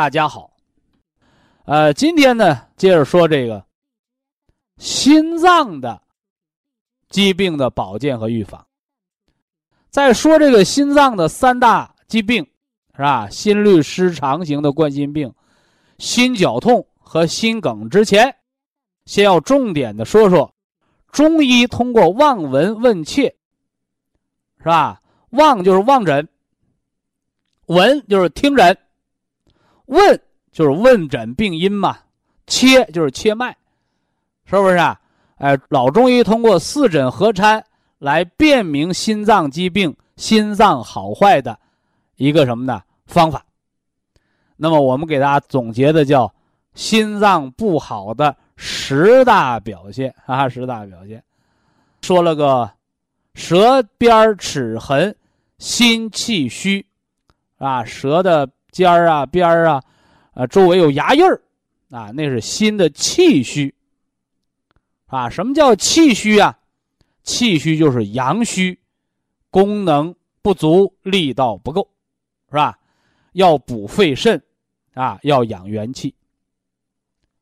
[0.00, 0.50] 大家好，
[1.66, 3.62] 呃，今天呢，接着说这个
[4.78, 6.00] 心脏的
[7.10, 8.66] 疾病的保健和预防。
[9.90, 12.42] 在说这个心脏的三大疾病
[12.96, 13.28] 是吧？
[13.28, 15.30] 心律失常型的冠心病、
[15.98, 18.34] 心绞痛和心梗之前，
[19.04, 20.54] 先要重点的说说
[21.12, 23.36] 中医通过望闻问切，
[24.60, 25.02] 是吧？
[25.28, 26.26] 望就是望诊，
[27.66, 28.78] 闻就是听诊。
[29.90, 30.20] 问
[30.52, 31.98] 就是问诊病因嘛，
[32.46, 33.56] 切就是切脉，
[34.44, 35.00] 是不是啊？
[35.36, 37.64] 哎，老中医通过四诊合参
[37.98, 41.58] 来辨明心脏疾病、心脏好坏的
[42.16, 43.44] 一个什么呢方法？
[44.56, 46.32] 那么我们给大家总结的叫
[46.74, 51.20] 心脏不好的十大表现啊，十大表现，
[52.02, 52.70] 说了个
[53.34, 55.16] 舌边齿痕、
[55.58, 56.86] 心气虚，
[57.58, 58.48] 啊，舌的。
[58.70, 59.82] 尖儿啊，边儿啊，
[60.32, 61.40] 啊，周围有牙印儿，
[61.90, 63.74] 啊，那是心的气虚。
[65.06, 66.56] 啊，什么叫气虚啊？
[67.22, 68.80] 气虚就是阳虚，
[69.50, 71.88] 功能不足，力道不够，
[72.48, 72.78] 是吧？
[73.32, 74.42] 要补肺肾，
[74.94, 76.14] 啊，要养元气，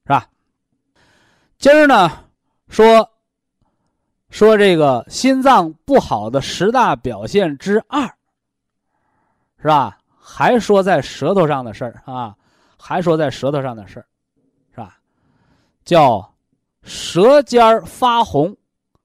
[0.04, 0.28] 是吧？
[1.58, 2.10] 今儿呢，
[2.68, 3.10] 说
[4.30, 8.02] 说这个心脏不好的十大表现之二，
[9.60, 9.97] 是吧？
[10.30, 12.36] 还说在舌头上的事儿啊，
[12.76, 14.06] 还说在舌头上的事儿，
[14.72, 14.98] 是吧？
[15.86, 16.34] 叫
[16.82, 18.54] 舌尖儿发红，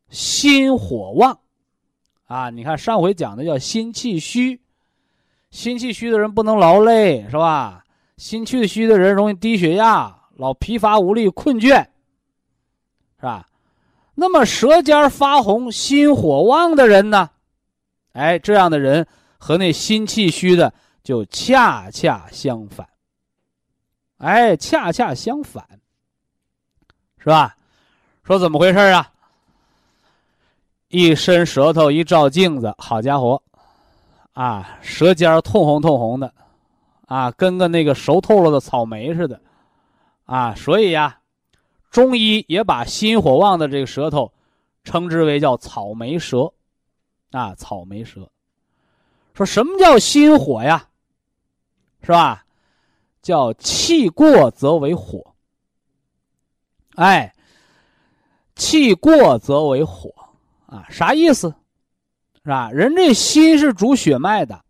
[0.10, 1.40] 心火旺，
[2.26, 4.60] 啊，你看上回讲的叫心气虚，
[5.50, 7.86] 心气虚的人不能劳累，是吧？
[8.18, 11.86] 心气虚的人容易低血压，老疲乏无力、困倦，
[13.16, 13.48] 是吧？
[14.14, 17.30] 那么舌尖发红、心火旺的人呢？
[18.12, 19.08] 哎，这样的人
[19.38, 20.74] 和那心气虚的。
[21.04, 22.88] 就恰恰相反，
[24.20, 25.68] 哎，恰恰相反，
[27.18, 27.58] 是吧？
[28.24, 29.12] 说怎么回事啊？
[30.88, 33.44] 一伸舌头一照镜子，好家伙，
[34.32, 36.34] 啊，舌尖通红通红的，
[37.08, 39.42] 啊，跟个那个熟透了的草莓似的，
[40.24, 41.20] 啊，所以呀，
[41.92, 44.32] 中医也把心火旺的这个舌头
[44.86, 46.54] 称之为叫草莓舌，
[47.32, 48.30] 啊，草莓舌。
[49.34, 50.88] 说什么叫心火呀？
[52.04, 52.46] 是吧？
[53.22, 55.34] 叫气过则为火。
[56.96, 57.34] 哎，
[58.56, 60.14] 气过则为火
[60.68, 61.56] 啊，啥意思？
[62.44, 62.70] 是吧？
[62.72, 64.66] 人这心是主血脉的，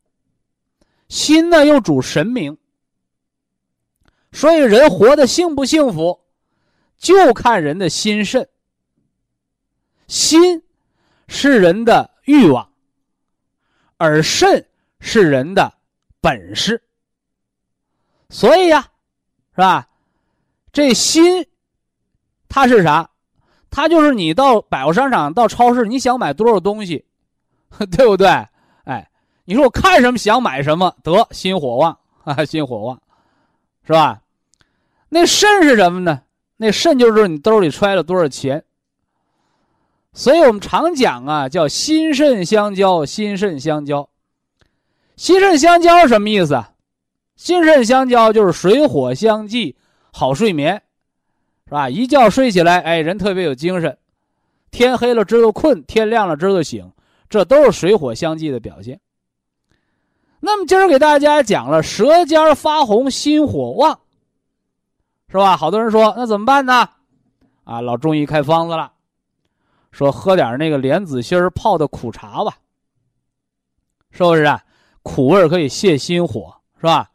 [1.09, 2.55] 心呢又主神明，
[4.31, 6.21] 所以人活的幸不幸福，
[6.97, 8.47] 就看人的心肾。
[10.07, 10.63] 心
[11.27, 12.71] 是人的欲望，
[13.97, 14.67] 而肾
[14.99, 15.73] 是人的
[16.21, 16.83] 本事。
[18.33, 18.87] 所以呀，
[19.53, 19.87] 是吧？
[20.71, 21.45] 这心，
[22.49, 23.11] 它是啥？
[23.69, 27.05] 它就是你到百货商场、到超市，你想买多少东西，
[27.95, 28.27] 对不对？
[28.85, 29.07] 哎，
[29.45, 32.99] 你说我看什么想买什么，得心火旺啊， 心火旺，
[33.85, 34.19] 是吧？
[35.09, 36.23] 那肾是什么呢？
[36.57, 38.65] 那肾就是你兜里揣了多少钱。
[40.11, 44.09] 所以我们常讲啊，叫心肾相交，心肾相交。
[45.15, 46.72] 心肾相交什么意思啊？
[47.35, 49.75] 心肾相交就是水火相济，
[50.11, 50.81] 好睡眠，
[51.65, 51.89] 是吧？
[51.89, 53.97] 一觉睡起来，哎，人特别有精神。
[54.71, 56.91] 天黑了知道困，天亮了知道醒，
[57.29, 58.99] 这都是水火相济的表现。
[60.39, 63.99] 那么今儿给大家讲了舌尖发红，心火旺，
[65.29, 65.55] 是吧？
[65.55, 66.89] 好多人说那怎么办呢？
[67.63, 68.91] 啊，老中医开方子了，
[69.91, 72.57] 说喝点那个莲子心泡的苦茶吧，
[74.11, 74.63] 是不是啊？
[75.01, 77.09] 苦味可以泻心火，是吧？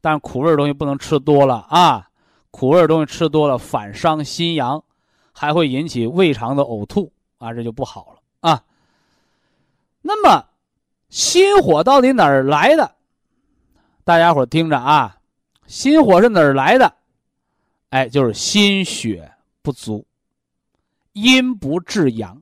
[0.00, 2.08] 但是苦味的东西不能吃多了啊，
[2.50, 4.82] 苦味的东西吃多了反伤心阳，
[5.32, 8.62] 还会引起胃肠的呕吐啊，这就不好了啊。
[10.02, 10.46] 那么，
[11.10, 12.94] 心火到底哪儿来的？
[14.02, 15.18] 大家伙听着啊，
[15.66, 16.92] 心火是哪儿来的？
[17.90, 19.30] 哎，就是心血
[19.62, 20.06] 不足，
[21.12, 22.40] 阴不制阳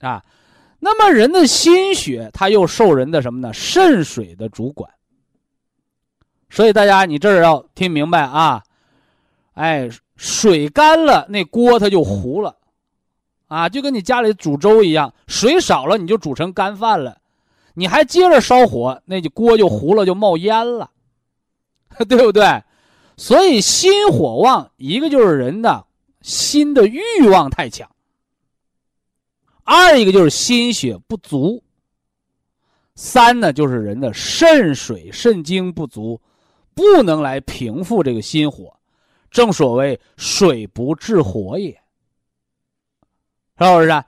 [0.00, 0.24] 啊。
[0.78, 3.52] 那么人的心血，它又受人的什么呢？
[3.52, 4.90] 肾水的主管。
[6.52, 8.62] 所以大家，你这儿要听明白啊！
[9.54, 12.56] 哎，水干了，那锅它就糊了，
[13.48, 17.22] 啊，就跟你家里煮粥一样，水少了你就煮成干饭了，
[17.72, 20.90] 你还接着烧火，那就锅就糊了，就冒烟了，
[22.06, 22.62] 对不对？
[23.16, 25.86] 所以心火旺，一个就是人的
[26.20, 27.00] 心的欲
[27.30, 27.90] 望太强，
[29.64, 31.62] 二一个就是心血不足，
[32.94, 36.20] 三呢就是人的肾水肾精不足。
[36.74, 38.74] 不能来平复这个心火，
[39.30, 41.72] 正所谓水不治火也，
[43.58, 44.04] 是不是？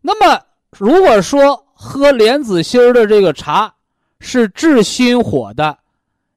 [0.00, 3.72] 那么，如果说喝莲子心的这个茶
[4.18, 5.78] 是治心火的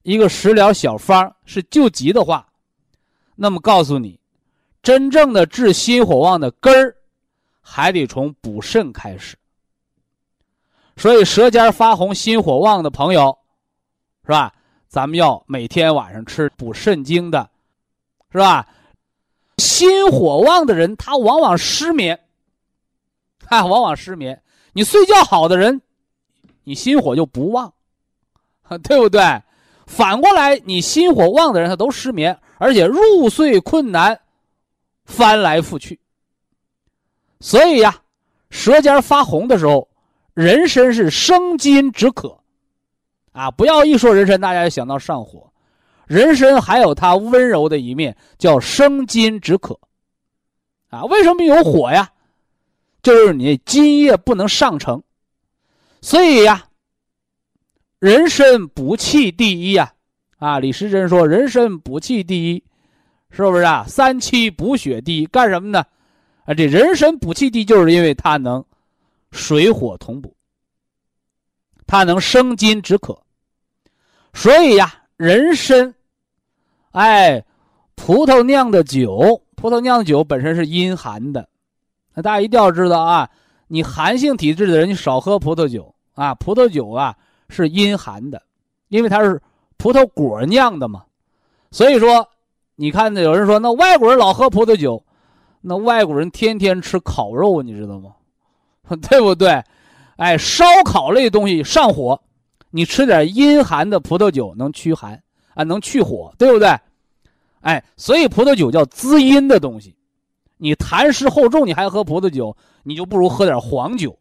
[0.03, 2.47] 一个食疗小方，是救急的话，
[3.35, 4.19] 那么告诉你，
[4.83, 6.95] 真正的治心火旺的根儿，
[7.61, 9.35] 还得从补肾开始。
[10.97, 13.37] 所以，舌尖发红、心火旺的朋友，
[14.23, 14.53] 是吧？
[14.95, 17.49] 咱们要每天晚上吃补肾精的，
[18.31, 18.65] 是吧？
[19.57, 22.17] 心火旺的人，他往往失眠，
[23.47, 24.41] 啊，往往失眠。
[24.71, 25.81] 你睡觉好的人，
[26.63, 27.73] 你心火就不旺，
[28.83, 29.21] 对不对？
[29.85, 34.17] 反过来，你心火旺的人，他都失眠，而且入睡困难，
[35.03, 35.99] 翻来覆去。
[37.41, 38.01] 所以呀，
[38.49, 39.89] 舌尖发红的时候，
[40.33, 42.39] 人参是生津止渴。
[43.35, 45.51] 啊，不要一说人参，大家就想到上火。
[46.07, 49.77] 人参还有它温柔的一面，叫生津止渴。
[50.89, 52.09] 啊，为什么有火呀？
[53.03, 55.03] 就是你津液不能上承，
[56.01, 56.69] 所以呀，
[57.99, 59.93] 人参补气第一呀。
[60.37, 62.63] 啊，李时珍说人参补气第一，
[63.31, 63.83] 是不是啊？
[63.85, 65.83] 三七补血第一，干什么呢？
[66.45, 68.63] 啊，这人参补气第一，就是因为它能
[69.31, 70.33] 水火同补，
[71.85, 73.24] 它能生津止渴。
[74.35, 75.95] 所以呀，人参，
[76.91, 77.43] 哎，
[77.95, 81.47] 葡萄酿的酒，葡萄酿的酒本身是阴寒的，
[82.13, 83.29] 那大家一定要知道啊，
[83.67, 86.35] 你寒性体质的人，你少喝葡萄酒啊。
[86.35, 87.15] 葡萄酒啊
[87.49, 88.43] 是阴寒的，
[88.89, 89.41] 因为它是
[89.77, 91.03] 葡萄果酿的嘛。
[91.71, 92.27] 所以说，
[92.75, 95.01] 你看有人说，那外国人老喝葡萄酒，
[95.61, 98.11] 那外国人天天吃烤肉，你知道吗？
[99.09, 99.63] 对不对？
[100.17, 102.21] 哎，烧烤类东西上火。
[102.75, 105.23] 你吃点阴寒的葡萄酒能驱寒
[105.53, 106.77] 啊，能去火，对不对？
[107.61, 109.95] 哎，所以葡萄酒叫滋阴的东西。
[110.57, 114.19] 你痰湿厚重，你还喝葡萄酒，你就不如喝点黄酒。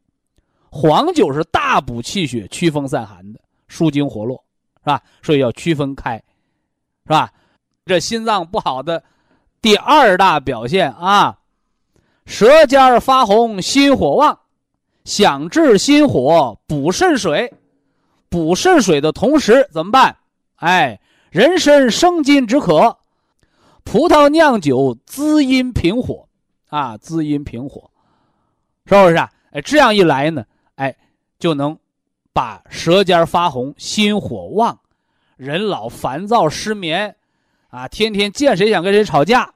[0.70, 4.36] 黄酒是大补气血、祛风散寒的，舒筋活络，
[4.76, 5.02] 是吧？
[5.20, 6.14] 所以要区分开，
[7.06, 7.32] 是吧？
[7.84, 9.02] 这心脏不好的
[9.60, 11.40] 第二大表现啊，
[12.24, 14.38] 舌尖发红，心火旺，
[15.04, 17.52] 想治心火，补肾水。
[18.34, 20.16] 补肾水的同时怎么办？
[20.56, 21.00] 哎，
[21.30, 22.98] 人参生津止渴，
[23.84, 26.28] 葡萄酿酒滋阴平火，
[26.68, 27.88] 啊，滋阴平火，
[28.86, 29.30] 是不是啊？
[29.52, 30.96] 哎，这样一来呢，哎，
[31.38, 31.78] 就能
[32.32, 34.76] 把舌尖发红、心火旺、
[35.36, 37.14] 人老烦躁失眠，
[37.68, 39.54] 啊，天天见谁想跟谁吵架，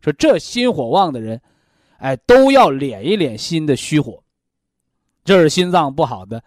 [0.00, 1.38] 说这心火旺的人，
[1.98, 4.22] 哎，都要敛一敛心的虚火，
[5.22, 6.42] 这是心脏不好的。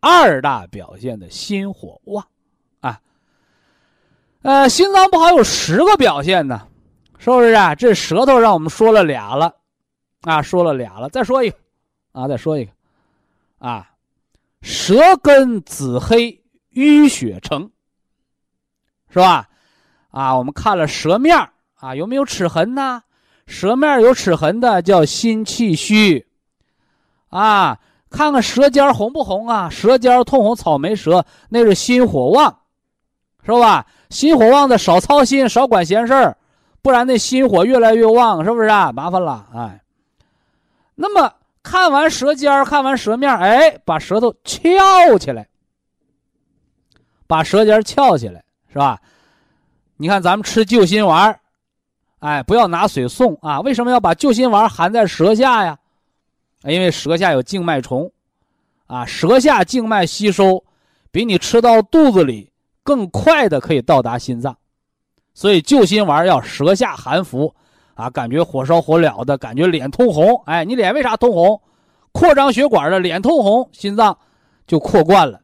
[0.00, 2.24] 二大表现的心火旺，
[2.80, 3.00] 啊，
[4.42, 6.66] 呃，心脏不好有十个表现呢，
[7.18, 7.74] 是不是啊？
[7.74, 9.56] 这舌头让我们说了俩了，
[10.22, 11.56] 啊，说了俩了，再说一个，
[12.12, 12.70] 啊，再说一个，
[13.58, 13.90] 啊，
[14.62, 16.42] 舌根紫黑，
[16.74, 17.68] 淤血成，
[19.10, 19.48] 是吧？
[20.10, 21.36] 啊，我们看了舌面
[21.74, 23.02] 啊，有没有齿痕呢？
[23.46, 26.26] 舌面有齿痕的叫心气虚，
[27.30, 27.80] 啊。
[28.10, 29.68] 看看舌尖红不红啊？
[29.70, 32.58] 舌尖通红，草莓舌，那是心火旺，
[33.44, 33.86] 是吧？
[34.10, 36.36] 心火旺的少操心，少管闲事儿，
[36.80, 38.90] 不然那心火越来越旺，是不是啊？
[38.92, 39.82] 麻烦了，哎。
[40.94, 45.46] 那么看完舌尖看完舌面哎，把舌头翘起来，
[47.26, 48.98] 把舌尖翘起来，是吧？
[49.98, 51.38] 你看咱们吃救心丸
[52.20, 53.60] 哎，不要拿水送啊！
[53.60, 55.78] 为什么要把救心丸含在舌下呀？
[56.64, 58.10] 因为舌下有静脉虫，
[58.86, 60.64] 啊，舌下静脉吸收
[61.10, 62.50] 比你吃到肚子里
[62.82, 64.56] 更快的可以到达心脏，
[65.34, 67.54] 所以救心丸要舌下含服，
[67.94, 70.42] 啊，感觉火烧火燎的感觉，脸通红。
[70.46, 71.60] 哎，你脸为啥通红？
[72.12, 74.16] 扩张血管的脸通红，心脏
[74.66, 75.40] 就扩灌了。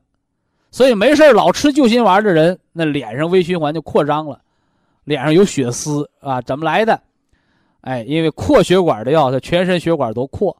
[0.70, 4.40] 所以没事老吃救心丸的人，那脸上微循环就扩张了，
[5.04, 6.40] 脸上有血丝啊？
[6.42, 7.00] 怎么来的？
[7.82, 10.56] 哎，因为扩血管的药，它全身血管都扩，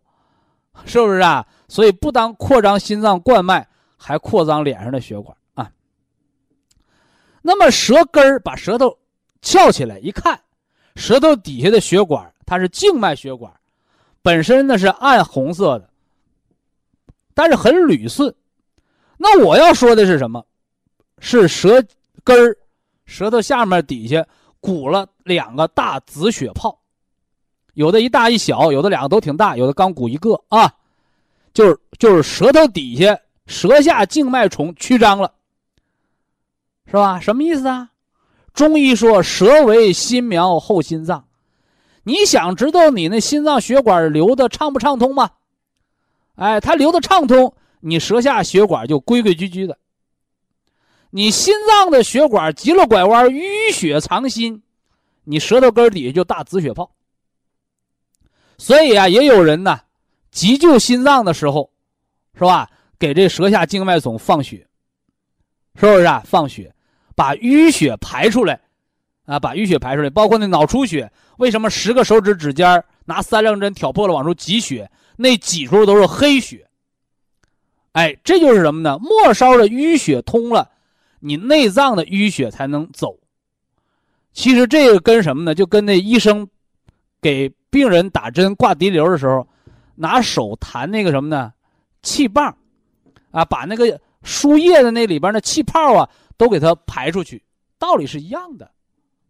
[0.84, 1.46] 是不是啊？
[1.68, 3.66] 所以不当扩张心脏冠脉，
[3.96, 5.70] 还扩张脸上的血管啊。
[7.42, 8.98] 那么舌根儿把舌头
[9.40, 10.38] 翘起来一看，
[10.96, 13.52] 舌头底下的血管它是静脉血管，
[14.22, 15.88] 本身呢是暗红色的，
[17.34, 18.34] 但是很捋顺。
[19.16, 20.44] 那我要说的是什么？
[21.20, 21.82] 是舌
[22.22, 22.56] 根儿、
[23.06, 24.26] 舌头下面底下
[24.60, 26.78] 鼓了两个大紫血泡，
[27.74, 30.72] 有的一大一小，有的两个都挺大，有的刚鼓一个啊，
[31.52, 35.32] 就是就是舌头底下舌下静脉丛曲张了，
[36.86, 37.20] 是吧？
[37.20, 37.90] 什么意思啊？
[38.52, 41.26] 中医说舌为心苗后心脏，
[42.04, 45.30] 你想知道你那心脏血管流的畅不畅通吗？
[46.36, 47.54] 哎，它流的畅通。
[47.86, 49.76] 你舌下血管就规规矩矩的，
[51.10, 54.62] 你心脏的血管急了拐弯，淤血藏心，
[55.24, 56.93] 你舌头根底下就大紫血泡。
[58.58, 59.80] 所以啊，也有人呢，
[60.30, 61.70] 急救心脏的时候，
[62.34, 62.70] 是吧？
[62.98, 64.66] 给这舌下静脉丛放血，
[65.74, 66.22] 是不是啊？
[66.24, 66.74] 放血，
[67.14, 68.60] 把淤血排出来，
[69.26, 76.66] 啊，把淤血排出来，包括那脑出血，为什么十个手指指尖拿三棱针挑破了往出挤血，那挤出都是黑血？
[77.92, 78.98] 哎，这就是什么呢？
[78.98, 80.70] 末梢的淤血通了，
[81.20, 83.18] 你内脏的淤血才能走。
[84.32, 85.54] 其实这个跟什么呢？
[85.54, 86.48] 就跟那医生
[87.24, 89.48] 给病人打针挂滴流的时候，
[89.94, 91.50] 拿手弹那个什么呢？
[92.02, 92.54] 气棒，
[93.30, 97.42] 啊，把那个输液的那里边的气泡啊都给它排出去，
[97.78, 98.70] 道理是一样的，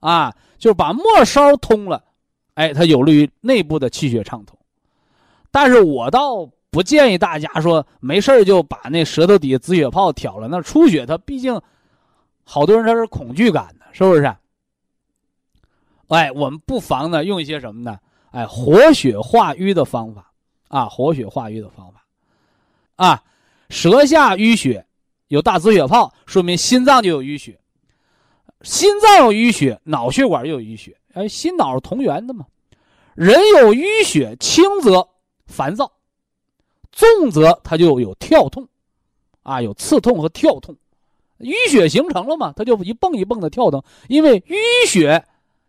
[0.01, 2.03] 啊，就是把末梢通了，
[2.55, 4.59] 哎，它有利于内部的气血畅通。
[5.53, 6.51] 但是我倒。
[6.75, 11.63] 不建议大家说没事就把那舌头底下紫血泡挑了，那出血它毕竟
[12.43, 14.23] 好多人他是恐惧感的，是不是？
[16.09, 17.99] 哎，我们不妨呢用一些什么呢？
[18.31, 20.33] 哎，活血化瘀的方法
[20.69, 22.05] 啊，活血化瘀的方法
[22.97, 23.23] 啊，
[23.69, 24.85] 舌下淤血
[25.29, 27.59] 有大紫血泡，说明心脏就有淤血，
[28.63, 32.47] 心脏有淤血，脑血管就有淤血，哎，心脑是同源的嘛。
[33.15, 35.09] 人有淤血，轻则
[35.47, 35.93] 烦躁。
[36.91, 38.69] 重则它就有跳痛，
[39.43, 40.77] 啊，有刺痛和跳痛，
[41.39, 43.83] 淤血形成了嘛，它就一蹦一蹦的跳腾。
[44.09, 44.57] 因为淤
[44.89, 45.25] 血，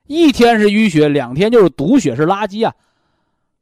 [0.08, 2.74] 一天是淤血，两天就是毒血，是垃圾啊，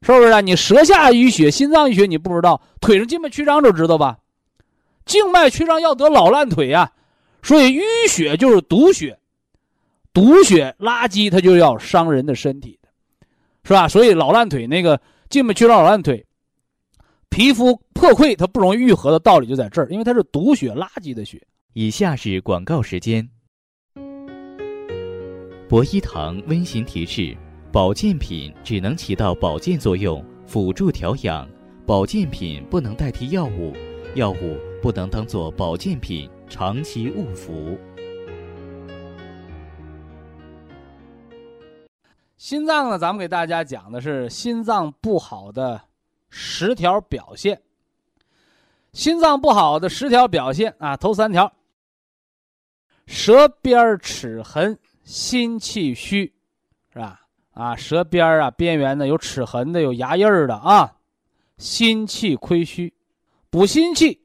[0.02, 0.42] 是不是啊？
[0.42, 4.18] 你舌下淤血，心脏淤血你不知道，腿上静脉曲张就知道吧？
[5.06, 6.92] 静脉曲张要得老烂腿呀，
[7.42, 9.20] 所以淤血就是毒血，
[10.14, 12.90] 毒血垃圾它就要伤人的身体的，
[13.64, 13.88] 是吧？
[13.88, 16.26] 所以老烂腿那个静脉曲张老烂腿。
[17.30, 21.42] 皮肤破溃，它不容易愈合的道理就在这儿，因为它是毒血、垃圾的血。
[21.74, 23.28] 以下是广告时间。
[25.74, 27.36] 博一堂温馨提示：
[27.72, 31.48] 保健品只能起到保健作用，辅助调养；
[31.84, 33.74] 保健品不能代替药物，
[34.14, 37.76] 药物不能当做保健品长期误服。
[42.38, 45.82] 心脏呢，咱们给大家讲的是心脏不好的。
[46.30, 47.64] 十条表现，
[48.92, 51.52] 心脏不好的十条表现啊，头三条：
[53.08, 56.34] 舌边齿痕、心气虚，
[56.92, 57.22] 是吧？
[57.52, 60.98] 啊，舌边啊边缘呢有齿痕的，有牙印儿的啊，
[61.58, 62.94] 心气亏虚，
[63.50, 64.22] 补心气，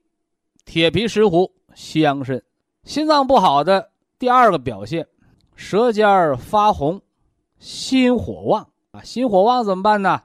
[0.65, 2.43] 铁皮石斛，西洋参。
[2.85, 5.07] 心脏不好的第二个表现，
[5.55, 7.03] 舌尖发红，
[7.59, 10.23] 心火旺啊，心火旺怎么办呢？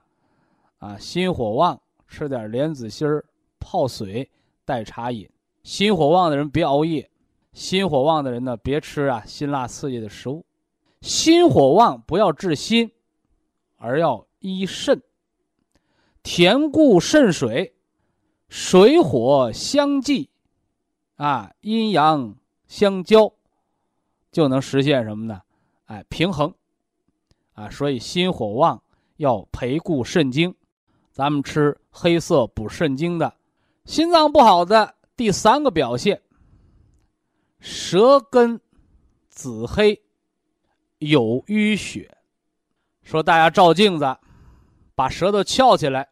[0.77, 3.25] 啊，心火旺，吃点莲子心儿
[3.59, 4.29] 泡水
[4.63, 5.29] 代茶饮。
[5.63, 7.09] 心火旺的人别熬夜，
[7.53, 10.45] 心火旺的人呢别吃啊辛辣刺激的食物。
[11.01, 12.91] 心火旺不要治心，
[13.77, 15.01] 而要医肾。
[16.23, 17.75] 填固肾水，
[18.47, 20.29] 水火相济，
[21.17, 22.35] 啊，阴阳
[22.67, 23.33] 相交，
[24.31, 25.41] 就能实现什么呢？
[25.85, 26.53] 哎，平衡。
[27.53, 28.81] 啊，所以心火旺
[29.17, 30.55] 要培固肾精。
[31.11, 33.35] 咱们吃黑色补肾精的，
[33.85, 36.22] 心脏不好的第三个表现，
[37.63, 38.59] 舌根
[39.29, 40.03] 紫黑，
[40.97, 42.13] 有淤血。
[43.03, 44.17] 说大家照镜子，
[44.95, 46.09] 把舌头翘起来，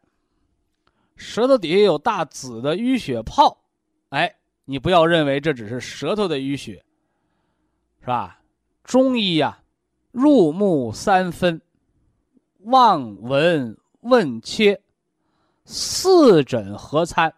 [1.17, 3.65] 舌头底下有大紫的淤血泡，
[4.11, 6.85] 哎，你不要认为这只是舌头的淤血，
[7.99, 8.39] 是吧？
[8.85, 9.61] 中医呀，
[10.11, 11.61] 入木三分，
[12.59, 14.81] 望闻问切，
[15.65, 17.33] 四诊合参。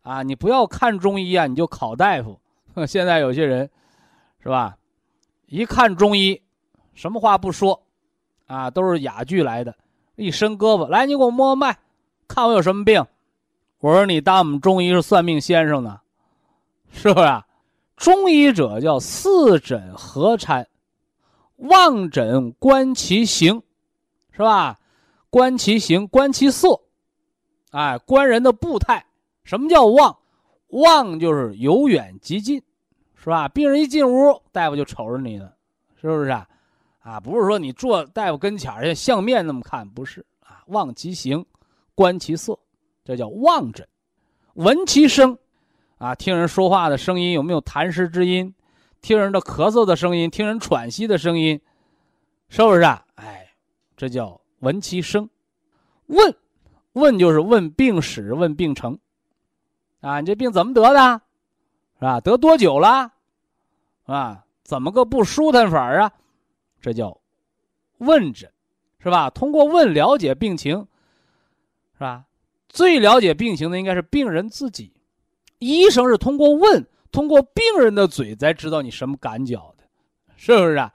[0.00, 2.40] 啊，你不要看中医啊，你就考大夫。
[2.86, 3.70] 现在有些人，
[4.42, 4.76] 是吧？
[5.46, 6.40] 一看中医，
[6.94, 7.82] 什么话不说，
[8.46, 9.74] 啊，都是哑剧来的。
[10.16, 11.78] 一伸胳膊来，你给我摸摸脉，
[12.28, 13.04] 看我有什么病。
[13.80, 16.00] 我说你当我们中医是算命先生呢，
[16.92, 17.26] 是不是？
[17.26, 17.46] 啊？
[17.96, 20.68] 中医者叫四诊合参，
[21.56, 23.62] 望诊观其形，
[24.30, 24.78] 是吧？
[25.30, 26.80] 观其形，观其色，
[27.70, 29.06] 哎，观人的步态。
[29.44, 30.18] 什么叫望？
[30.72, 32.62] 望就是由远及近，
[33.14, 33.48] 是吧？
[33.48, 35.54] 病人一进屋，大夫就瞅着你了，
[36.00, 36.46] 是不是啊？
[37.00, 40.62] 啊，不是说你坐大夫跟前像相面那么看，不是啊。
[40.66, 41.44] 望其形，
[41.94, 42.58] 观其色，
[43.04, 43.86] 这叫望诊。
[44.54, 45.36] 闻其声，
[45.98, 48.54] 啊，听人说话的声音有没有痰湿之音？
[49.00, 51.60] 听人的咳嗽的声音，听人喘息的声音，
[52.48, 53.04] 是不是啊？
[53.16, 53.48] 哎，
[53.96, 55.28] 这叫闻其声。
[56.06, 56.34] 问，
[56.92, 58.98] 问就是问病史，问病程。
[60.02, 61.22] 啊，你这病怎么得的？
[61.98, 62.20] 是吧？
[62.20, 63.12] 得多久了？
[64.04, 66.12] 啊，怎么个不舒坦法啊？
[66.80, 67.20] 这叫
[67.98, 68.52] 问诊，
[68.98, 69.30] 是吧？
[69.30, 70.86] 通过问了解病情，
[71.94, 72.26] 是吧？
[72.68, 74.92] 最了解病情的应该是病人自己，
[75.60, 79.84] 医生是通过问，通过病人的嘴才知道你什么感觉的，
[80.36, 80.92] 是不是啊？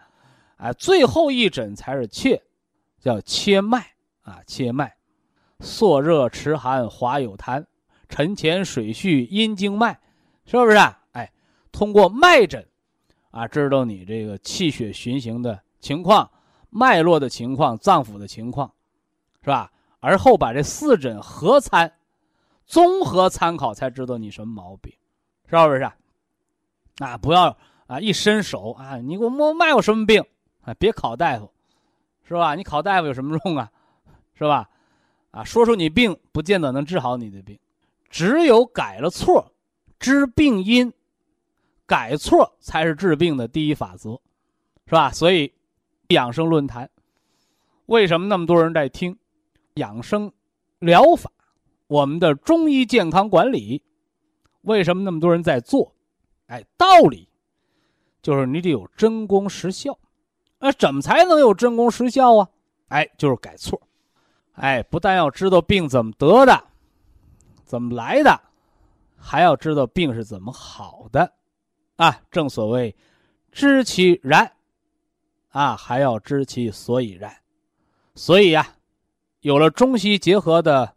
[0.58, 2.42] 哎，最后一诊才是切，
[3.00, 4.98] 叫切脉啊，切脉，
[5.62, 7.66] 朔热迟寒，滑有痰。
[8.10, 10.00] 沉潜水续阴经脉，
[10.46, 11.00] 是不是啊？
[11.12, 11.32] 哎，
[11.72, 12.66] 通过脉诊，
[13.32, 16.30] 啊，知道你这个气血循行的情况、
[16.70, 18.72] 脉络的情况、脏腑的情况，
[19.42, 19.72] 是吧？
[20.00, 21.92] 而后把这四诊合参，
[22.66, 24.94] 综合参考，才知道你什么毛病，
[25.50, 25.92] 是不是？
[27.00, 30.24] 啊，不要啊，一伸手啊，你给我摸脉，有什么病？
[30.62, 31.52] 啊，别考大夫，
[32.24, 32.56] 是吧？
[32.56, 33.72] 你考大夫有什么用啊？
[34.34, 34.70] 是吧？
[35.32, 37.58] 啊，说出你病，不见得能治好你的病。
[38.10, 39.54] 只有改了错，
[40.00, 40.92] 知病因，
[41.86, 44.20] 改错才是治病的第一法则，
[44.86, 45.12] 是吧？
[45.12, 45.54] 所以，
[46.10, 46.90] 养生论坛，
[47.88, 49.18] 为什么那么多人在听？
[49.76, 50.32] 养生
[50.80, 51.32] 疗法，
[51.88, 53.84] 我们的中医健康管理，
[54.62, 55.94] 为什么那么多人在做？
[56.48, 57.28] 哎，道理
[58.22, 59.98] 就是你得有真功实效。
[60.60, 62.50] 那怎么才能有真功实效啊？
[62.88, 63.80] 哎，就是改错。
[64.54, 66.64] 哎，不但要知道病怎么得的。
[67.68, 68.40] 怎么来的，
[69.18, 71.34] 还要知道病是怎么好的，
[71.98, 72.96] 啊，正所谓
[73.52, 74.50] 知其然，
[75.50, 77.30] 啊，还要知其所以然。
[78.16, 78.66] 所以呀，
[79.42, 80.96] 有了中西结合的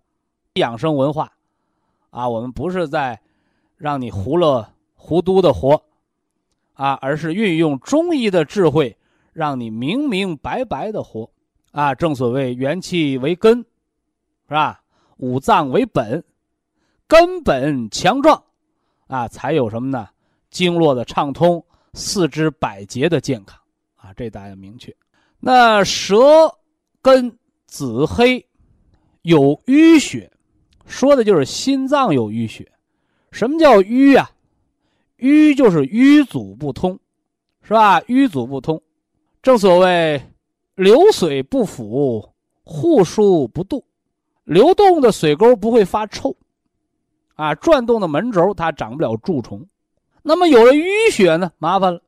[0.54, 1.32] 养生文化，
[2.10, 3.20] 啊，我们不是在
[3.76, 5.82] 让你糊了糊涂的活，
[6.74, 8.96] 啊，而是运用中医的智慧，
[9.32, 11.28] 让你明明白白的活。
[11.72, 14.80] 啊，正所谓元气为根，是吧？
[15.16, 16.24] 五脏为本。
[17.10, 18.40] 根本强壮，
[19.08, 20.08] 啊，才有什么呢？
[20.48, 21.60] 经络的畅通，
[21.92, 23.58] 四肢百节的健康，
[23.96, 24.94] 啊，这大家明确。
[25.40, 26.16] 那舌
[27.02, 28.46] 根紫黑，
[29.22, 30.30] 有淤血，
[30.86, 32.70] 说的就是心脏有淤血。
[33.32, 34.30] 什么叫淤啊？
[35.18, 36.96] 淤就是淤阻不通，
[37.62, 38.00] 是吧？
[38.02, 38.80] 淤阻不通，
[39.42, 40.22] 正所谓
[40.76, 43.82] 流水不腐，户枢不蠹，
[44.44, 46.36] 流动的水沟不会发臭。
[47.40, 49.66] 啊，转动的门轴它长不了蛀虫，
[50.22, 52.02] 那么有了淤血呢，麻烦了，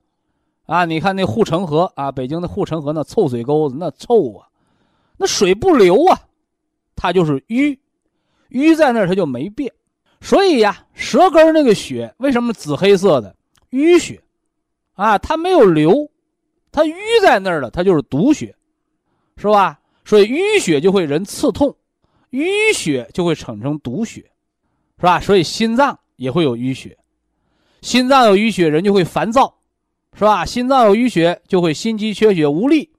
[0.67, 4.47] 啊，你看那护城河啊，北京的护城河那臭水沟子那臭啊，
[5.17, 6.21] 那水不流啊，
[6.95, 7.79] 它就是淤，
[8.51, 9.73] 淤在那儿它就没变，
[10.21, 13.35] 所以呀，舌根那个血为什么紫黑色的
[13.71, 14.21] 淤血，
[14.93, 16.11] 啊，它没有流，
[16.71, 18.55] 它淤在那儿了，它就是毒血，
[19.39, 19.81] 是吧？
[20.05, 21.75] 所以淤血就会人刺痛，
[22.33, 24.31] 淤血就会产生毒血。
[25.03, 25.19] 是吧？
[25.19, 26.97] 所以心脏也会有淤血，
[27.81, 29.59] 心脏有淤血，人就会烦躁，
[30.15, 30.47] 是吧？
[30.47, 32.93] 心脏有淤血，就会心肌缺血无力。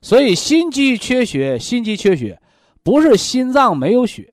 [0.00, 2.40] 所以心肌缺血，心肌缺血
[2.82, 4.32] 不是心脏没有血，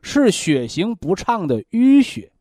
[0.00, 2.32] 是血行不畅的淤血，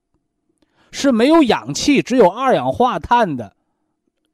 [0.92, 3.54] 是没有氧气，只有二氧化碳的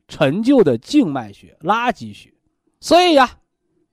[0.07, 2.31] 陈旧的静脉血、垃圾血。
[2.79, 3.39] 所以呀，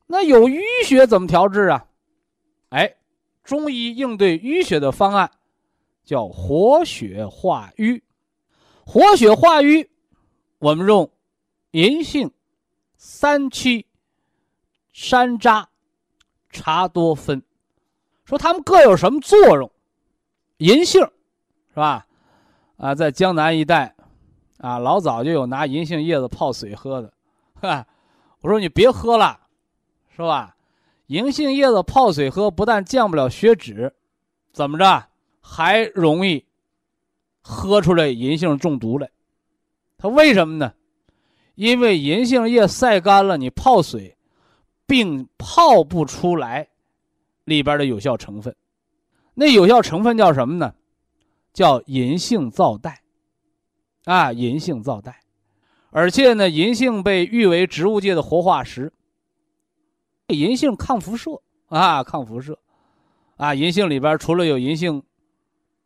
[0.07, 1.87] 那有淤血怎么调治啊？
[2.69, 2.95] 哎。
[3.49, 5.31] 中医应对淤血的方案，
[6.05, 8.03] 叫活血化瘀。
[8.85, 9.89] 活血化瘀，
[10.59, 11.11] 我们用
[11.71, 12.31] 银杏、
[12.99, 13.87] 三七、
[14.93, 15.65] 山楂、
[16.51, 17.41] 茶多酚，
[18.27, 19.73] 说它们各有什么作用？
[20.59, 21.01] 银杏，
[21.71, 22.07] 是吧？
[22.77, 23.95] 啊，在江南一带，
[24.59, 27.11] 啊，老早就有拿银杏叶子泡水喝的，
[27.63, 27.87] 哈，
[28.43, 29.41] 我说你别喝了，
[30.15, 30.55] 是吧？
[31.09, 33.95] 银杏叶子泡水喝，不但降不了血脂，
[34.53, 35.09] 怎么着
[35.41, 36.45] 还容易
[37.41, 39.11] 喝出来银杏中毒来？
[39.97, 40.75] 它为什么呢？
[41.55, 44.17] 因为银杏叶晒干了，你泡水，
[44.87, 46.69] 并泡不出来
[47.45, 48.55] 里边的有效成分。
[49.35, 50.75] 那有效成分叫什么呢？
[51.55, 52.95] 叫银杏皂苷。
[54.05, 55.13] 啊，银杏皂苷，
[55.91, 58.93] 而且呢，银杏被誉为植物界的活化石。
[60.29, 62.59] 银杏抗辐射啊，抗辐射。
[63.37, 65.03] 啊，银杏里边除了有银杏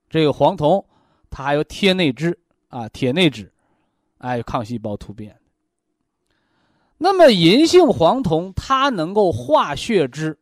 [0.09, 0.85] 这个黄酮，
[1.31, 2.35] 它还有铁内酯
[2.69, 3.51] 啊，铁内酯，
[4.19, 5.39] 哎，抗细胞突变。
[6.97, 10.39] 那么银杏黄酮它能够化血脂，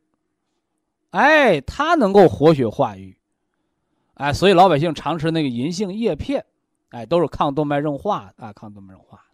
[1.10, 3.16] 哎，它能够活血化瘀，
[4.14, 6.44] 哎，所以老百姓常吃那个银杏叶片，
[6.90, 9.24] 哎，都是抗动脉硬化啊，抗动脉硬化。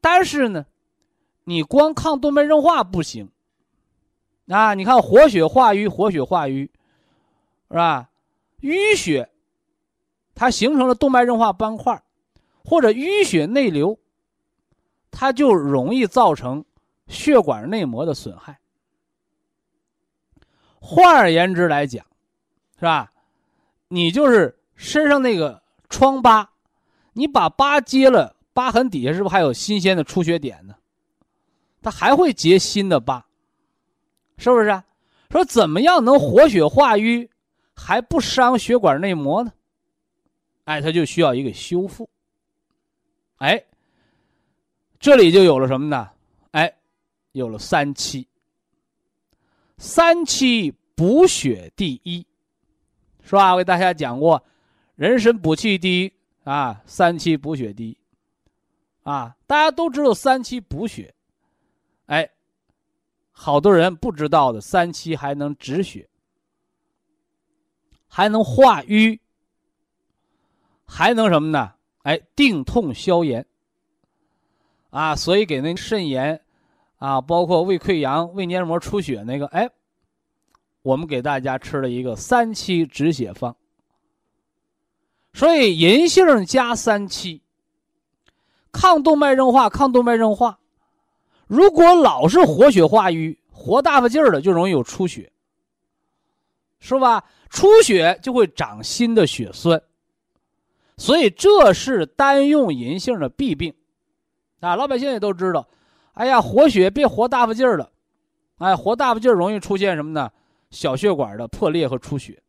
[0.00, 0.66] 但是呢，
[1.44, 3.30] 你光抗动脉硬化不行，
[4.48, 6.70] 啊，你看活血化瘀，活血化瘀，
[7.70, 8.10] 是吧？
[8.60, 9.30] 淤血，
[10.34, 12.02] 它形成了动脉硬化斑块，
[12.64, 13.98] 或者淤血内流。
[15.16, 16.64] 它就容易造成
[17.06, 18.58] 血管内膜的损害。
[20.80, 22.04] 换而言之来讲，
[22.74, 23.12] 是吧？
[23.86, 26.50] 你就是身上那个疮疤，
[27.12, 30.74] 你把疤揭了，疤痕底下是不是还有新鲜的出血点呢？
[31.84, 33.24] 它还会结新的疤，
[34.38, 34.82] 是不是？
[35.30, 37.30] 说怎么样能活血化瘀，
[37.76, 39.52] 还不伤血管内膜呢？
[40.64, 42.08] 哎，它就需要一个修复。
[43.36, 43.62] 哎。
[45.00, 46.08] 这里就有了什么呢？
[46.52, 46.74] 哎，
[47.32, 48.26] 有了三七。
[49.76, 52.26] 三七补血第一，
[53.22, 53.52] 是吧？
[53.52, 54.42] 我给大家讲过，
[54.94, 56.12] 人参补气第一
[56.44, 57.98] 啊，三七补血第一
[59.02, 59.36] 啊。
[59.46, 61.14] 大家都知道三七补血，
[62.06, 62.30] 哎，
[63.32, 66.08] 好多人不知道的，三七还能止血，
[68.06, 69.20] 还能化瘀，
[70.84, 71.74] 还能什么呢？
[72.02, 73.46] 哎，定痛消炎。
[74.90, 76.40] 啊，所以给那肾炎，
[76.98, 79.68] 啊，包括胃溃疡、胃黏膜出血那个，哎，
[80.82, 83.56] 我们给大家吃了一个三七止血方。
[85.32, 87.42] 所以银杏加三七，
[88.70, 90.60] 抗动脉硬化，抗动脉硬化。
[91.46, 95.30] 如果老是活血化瘀、活大发劲儿的，就容易有出血，
[96.80, 97.24] 是吧？
[97.50, 99.80] 出血就会长新的血栓，
[100.96, 103.72] 所以这是单用银杏的弊病。
[104.60, 105.68] 啊，老百姓也都知道，
[106.14, 107.90] 哎呀，活血别活大发劲儿了，
[108.56, 110.30] 哎，活大发劲儿容易出现什么呢？
[110.70, 112.42] 小血管的破裂和出血，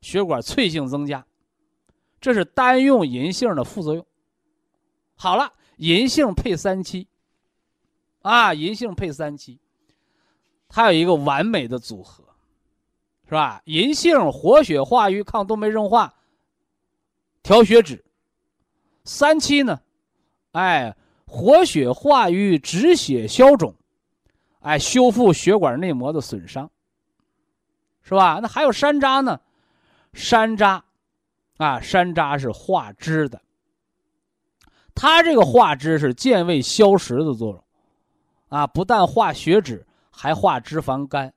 [0.00, 1.24] 血管脆性增加，
[2.20, 4.06] 这是单用银杏的副作用。
[5.16, 7.08] 好了，银杏配三七，
[8.22, 9.58] 啊，银杏配三七，
[10.68, 12.24] 它有一个完美的组合，
[13.26, 13.60] 是吧？
[13.66, 16.14] 银杏活血化瘀、抗动脉硬化、
[17.42, 18.04] 调血脂，
[19.04, 19.80] 三七呢，
[20.52, 20.96] 哎。
[21.24, 23.74] 活血化瘀、止血消肿，
[24.60, 26.70] 哎，修复血管内膜的损伤，
[28.02, 28.38] 是吧？
[28.42, 29.40] 那还有山楂呢，
[30.12, 30.82] 山楂，
[31.56, 33.40] 啊，山楂是化脂的，
[34.94, 37.64] 它这个化脂是健胃消食的作用，
[38.52, 41.32] 啊，不但化血脂，还化脂肪肝，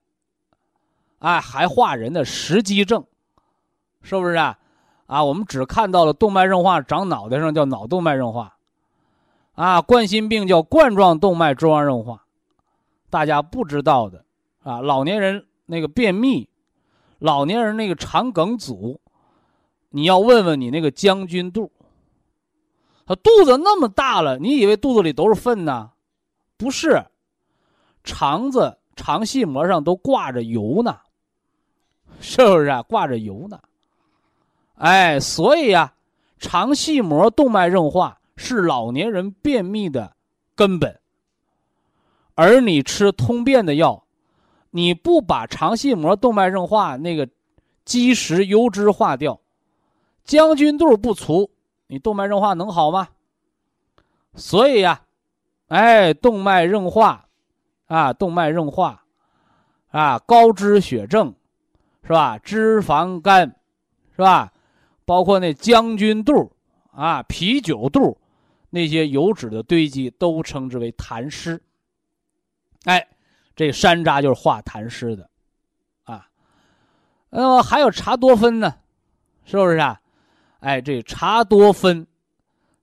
[1.19, 3.06] 哎，还化人的食积症，
[4.01, 4.60] 是不是啊？
[5.06, 8.58] 啊，我们只看到了动脉硬化长脑袋上，叫脑动脉硬化。
[9.54, 12.25] 啊，冠心病叫冠状动脉粥样硬化，
[13.10, 14.25] 大家不知道的
[14.63, 14.82] 啊。
[14.82, 16.49] 老年人那个便秘，
[17.19, 18.99] 老年人那个肠梗阻，
[19.91, 21.71] 你要问问你那个将军肚，
[23.06, 25.91] 他肚子那么大了，你以为肚子里都是粪呢？
[26.58, 27.04] 不是，
[28.04, 31.00] 肠子肠系膜上都挂着油呢，
[32.20, 32.82] 是不是啊？
[32.84, 33.60] 挂着油呢？
[34.76, 35.94] 哎，所以呀，
[36.39, 38.20] 肠系膜动脉硬化。
[38.38, 40.13] 是老年人便秘的
[40.58, 41.00] 根本，
[42.34, 44.04] 而你吃通便的药，
[44.72, 47.30] 你不把肠系膜动脉硬化那个
[47.86, 49.39] 积食油脂化掉，
[50.26, 51.50] 将军肚不除，
[51.88, 53.08] 你动脉硬化能好吗？
[54.34, 55.06] 所以呀，
[55.67, 57.28] 哎，动脉硬化，
[57.88, 59.04] 啊，动脉硬化，
[59.89, 61.34] 啊，高脂血症，
[62.04, 62.38] 是吧？
[62.38, 63.56] 脂肪肝，
[64.15, 64.51] 是吧？
[65.06, 66.51] 包括那将军肚，
[66.91, 68.17] 啊，啤酒肚。
[68.71, 71.62] 那些油脂的堆积都称之为痰湿。
[72.84, 73.08] 哎，
[73.56, 75.30] 这山楂就是化痰湿的，
[76.04, 76.28] 啊，
[77.30, 78.75] 那么还有茶多酚呢，
[79.45, 80.01] 是不是啊？
[80.60, 82.06] 哎，这茶多酚，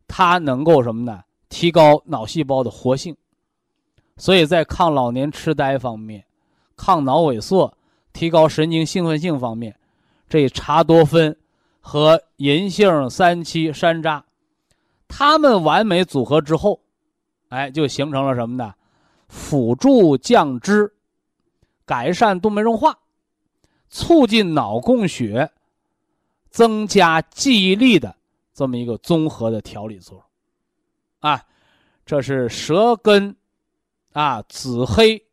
[0.09, 1.23] 它能够什么呢？
[1.53, 3.15] 提高脑细胞的活性，
[4.17, 6.25] 所以在抗老年痴呆方面、
[6.75, 7.77] 抗脑萎缩、
[8.15, 9.77] 提高神经兴奋性方面，
[10.31, 11.37] 这茶多酚
[11.79, 14.23] 和银杏三七山楂，
[15.07, 16.81] 它们完美组合之后，
[17.51, 18.73] 哎，就形成了什么呢？
[19.29, 20.95] 辅助降脂、
[21.85, 22.99] 改善动脉硬化、
[23.91, 25.51] 促进脑供血、
[26.49, 28.17] 增加记忆力的
[28.55, 30.25] 这么一个综合的调理作用，
[31.23, 31.43] 啊，
[32.05, 33.35] 这是舌根
[34.13, 35.25] 啊紫黑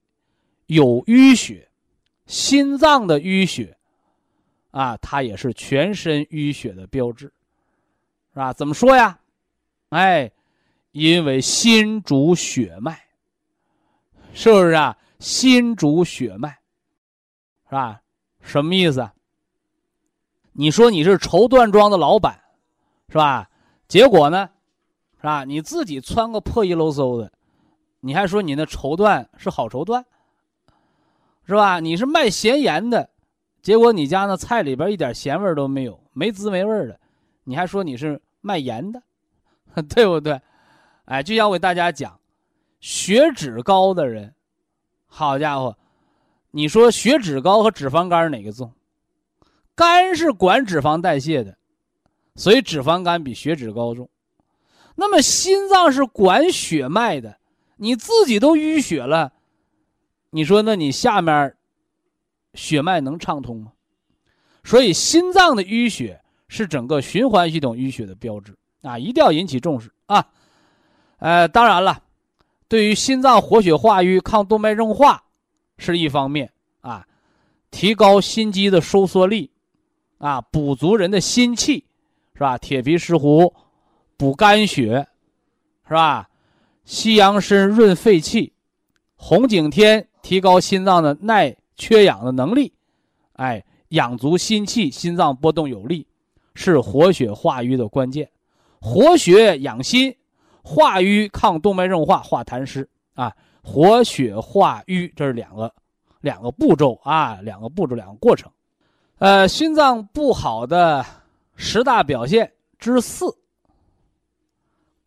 [0.67, 1.69] 有淤血，
[2.25, 3.75] 心脏的淤血
[4.71, 7.25] 啊，它也是全身淤血的标志，
[8.33, 8.53] 是吧？
[8.53, 9.19] 怎么说呀？
[9.89, 10.31] 哎，
[10.91, 12.97] 因为心主血脉。
[14.31, 14.95] 是不是啊？
[15.19, 16.49] 心主血脉，
[17.65, 17.99] 是吧？
[18.41, 19.09] 什么意思？
[20.53, 22.39] 你说你是绸缎庄的老板，
[23.09, 23.49] 是吧？
[23.87, 24.47] 结果呢，
[25.19, 25.43] 是吧？
[25.43, 27.31] 你自己穿个破衣喽嗖的，
[27.99, 30.03] 你还说你那绸缎是好绸缎，
[31.45, 31.79] 是吧？
[31.79, 33.09] 你是卖咸盐的，
[33.61, 36.99] 结果你家那菜里边一点咸味都没有，没滋没味的，
[37.43, 39.01] 你还说你是卖盐的，
[39.89, 40.39] 对不对？
[41.05, 42.17] 哎，就像我给大家讲。
[42.79, 44.33] 血脂高的人，
[45.05, 45.75] 好家伙，
[46.51, 48.71] 你说血脂高和脂肪肝哪个重？
[49.75, 51.57] 肝是管脂肪代谢的，
[52.35, 54.09] 所以脂肪肝比血脂高重。
[54.99, 57.39] 那么心脏是管血脉的，
[57.77, 59.31] 你自己都淤血了，
[60.31, 61.55] 你说那你下面
[62.53, 63.71] 血脉能畅通吗？
[64.63, 70.27] 所以心脏的淤血是整个循环系统淤血的标志啊，一定要引起重视啊。
[71.17, 72.03] 呃，当然了。
[72.67, 75.23] 对于心脏活血化瘀、抗动脉硬化
[75.79, 77.07] 是一方面啊，
[77.71, 79.49] 提高心肌的收缩力，
[80.19, 81.83] 啊，补足人的心气，
[82.35, 82.59] 是吧？
[82.59, 83.51] 铁皮石斛
[84.19, 85.07] 补肝血，
[85.87, 86.29] 是吧？
[86.83, 88.51] 西洋参润肺气，
[89.15, 92.73] 红景天提高心脏的耐缺氧的能力，
[93.33, 96.05] 哎，养足心气，心脏波动有力，
[96.53, 98.29] 是活血化瘀的关键，
[98.81, 100.13] 活血养心。
[100.61, 105.73] 化瘀抗动脉硬化化痰湿啊，活血化瘀，这是两个
[106.19, 108.51] 两个步骤啊，两个步骤两个过程。
[109.19, 111.03] 呃，心脏不好的
[111.55, 113.25] 十大表现之四：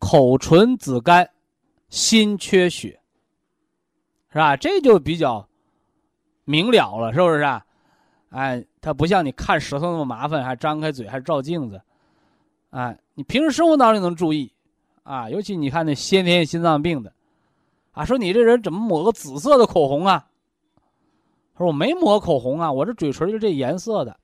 [0.03, 1.29] 口唇紫干，
[1.87, 2.99] 心缺血，
[4.29, 4.57] 是吧？
[4.57, 5.47] 这就比较
[6.43, 7.65] 明了了，是不是啊？
[8.31, 11.81] 哎，它不像你看舌头那么麻烦，还张开嘴还照镜子，
[12.71, 14.51] 哎，你平时生活当中能注意。
[15.03, 17.13] 啊，尤其你看那先天心脏病的，
[17.91, 20.27] 啊，说你这人怎么抹个紫色的口红啊？
[21.53, 24.19] 他说我没抹口红啊，我这嘴唇就这颜色的。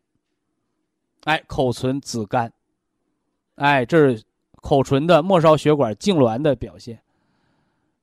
[1.24, 2.52] 哎，口唇紫干，
[3.56, 4.24] 哎，这是
[4.62, 7.02] 口唇的末梢血管痉挛的表现。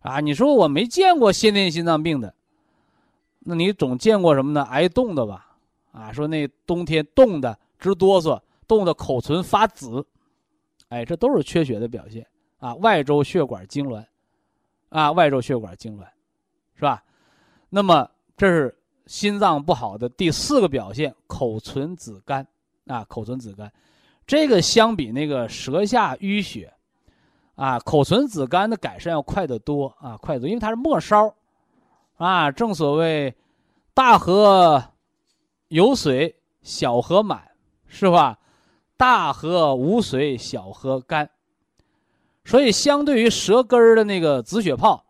[0.01, 2.35] 啊，你说我没见过先天心脏病的，
[3.41, 4.63] 那你总见过什么呢？
[4.65, 5.57] 挨冻的吧？
[5.93, 10.07] 啊，说那冬天冻的直哆嗦，冻的口唇发紫，
[10.89, 12.27] 哎，这都是缺血的表现。
[12.59, 14.05] 啊，外周血管痉挛，
[14.89, 16.07] 啊，外周血管痉挛，
[16.75, 17.03] 是吧？
[17.69, 22.47] 那么这是心脏不好的第四个表现，口唇紫干，
[22.87, 23.71] 啊，口唇紫干，
[24.27, 26.73] 这个相比那个舌下淤血，
[27.55, 31.33] 啊，口唇紫干的改善要快得多啊，快得多，因为它是末梢，
[32.17, 33.35] 啊，正所谓
[33.95, 34.83] 大河
[35.69, 37.53] 有水小河满，
[37.87, 38.39] 是吧？
[38.97, 41.31] 大河无水小河干。
[42.45, 45.05] 所以，相对于舌根儿的那个紫血泡，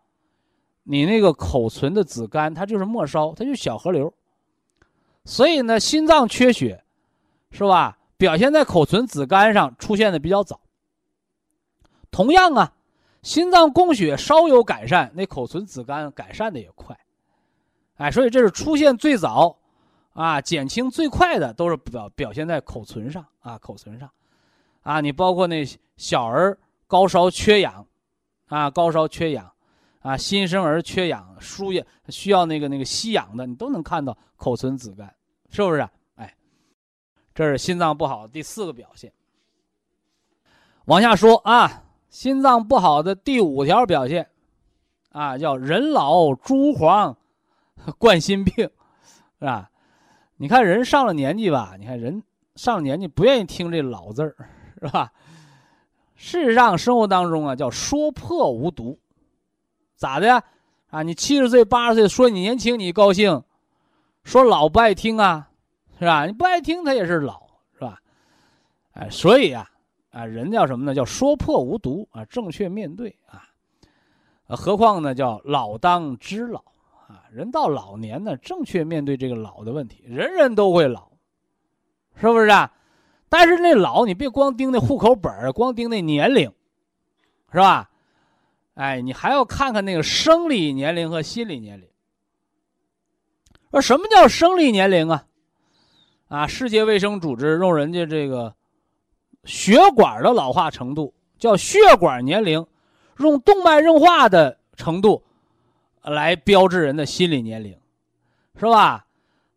[0.83, 4.13] 你那个口唇的紫干，它就是末梢，它就小河流。
[5.23, 6.83] 所以呢，心脏缺血，
[7.51, 7.96] 是吧？
[8.17, 10.59] 表现在口唇紫干上出现的比较早。
[12.11, 12.73] 同样啊，
[13.21, 16.97] 心脏供血稍有改善，那口唇紫干改善的也快。
[17.95, 19.57] 哎，所以这是出现最早，
[20.13, 24.09] 啊，减轻最快的都是表表现在口唇上啊，口唇上，
[24.81, 26.57] 啊，你包括那小儿。
[26.89, 27.85] 高烧缺氧，
[28.45, 29.51] 啊，高烧缺氧，
[29.99, 35.13] 啊，新生儿缺氧，输液需要那个那个吸氧的，你都能看到口唇紫干，
[35.49, 35.81] 是不是？
[35.81, 35.89] 哎，
[37.37, 39.13] 这是心脏不好第四个表现。
[40.85, 44.27] 往下说啊，心脏不好的第五条表现，
[45.11, 47.15] 啊，叫人老珠黄，
[47.99, 48.67] 冠心病，
[49.37, 49.69] 是吧？
[50.37, 52.23] 你看人上了年纪吧，你看人
[52.55, 54.35] 上了年纪不愿意听这老字儿，
[54.81, 55.13] 是吧？
[56.15, 58.97] 事实上，生活当中啊，叫说破无毒，
[59.95, 60.43] 咋的呀？
[60.89, 63.43] 啊，你七十岁、八十岁说你年轻，你高兴；
[64.23, 65.46] 说老不爱听啊，
[65.99, 66.25] 是吧？
[66.25, 67.99] 你不爱听，他也是老，是吧？
[68.93, 69.69] 哎，所以啊，
[70.11, 70.93] 啊，人叫什么呢？
[70.93, 73.43] 叫说破无毒啊，正确面对啊。
[74.55, 76.63] 何况呢叫老当知老
[77.07, 81.11] 啊，人到老年呢，正确面对这个老的问题，人人都会老，
[82.15, 82.71] 是不是啊？
[83.29, 86.49] 但是那老你别光盯那户口本光盯那年龄，
[87.51, 87.89] 是吧？
[88.75, 91.87] 哎，你还要看看那个生理年龄和心理年龄。
[93.71, 95.25] 说什么叫生理年龄啊？
[96.27, 98.53] 啊，世界卫生组织用人家这个
[99.45, 102.65] 血管的老化程度叫血管年龄，
[103.19, 105.23] 用动脉硬化的程度
[106.03, 107.77] 来标志人的心理年龄，
[108.59, 109.05] 是吧？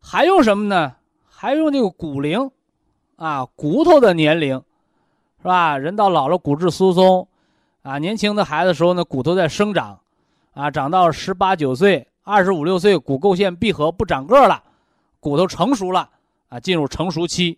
[0.01, 0.95] 还用什么呢？
[1.27, 2.51] 还用这个骨龄，
[3.17, 4.57] 啊，骨头的年龄，
[5.39, 5.77] 是吧？
[5.77, 7.27] 人到老了骨质疏松。
[7.83, 9.99] 啊，年轻的孩子时候呢，骨头在生长，
[10.53, 14.63] 啊，长到十八九岁、二十五六岁，骨构线闭合不长个了，
[15.19, 16.11] 骨头成熟了，
[16.51, 17.57] 啊，进入成熟期，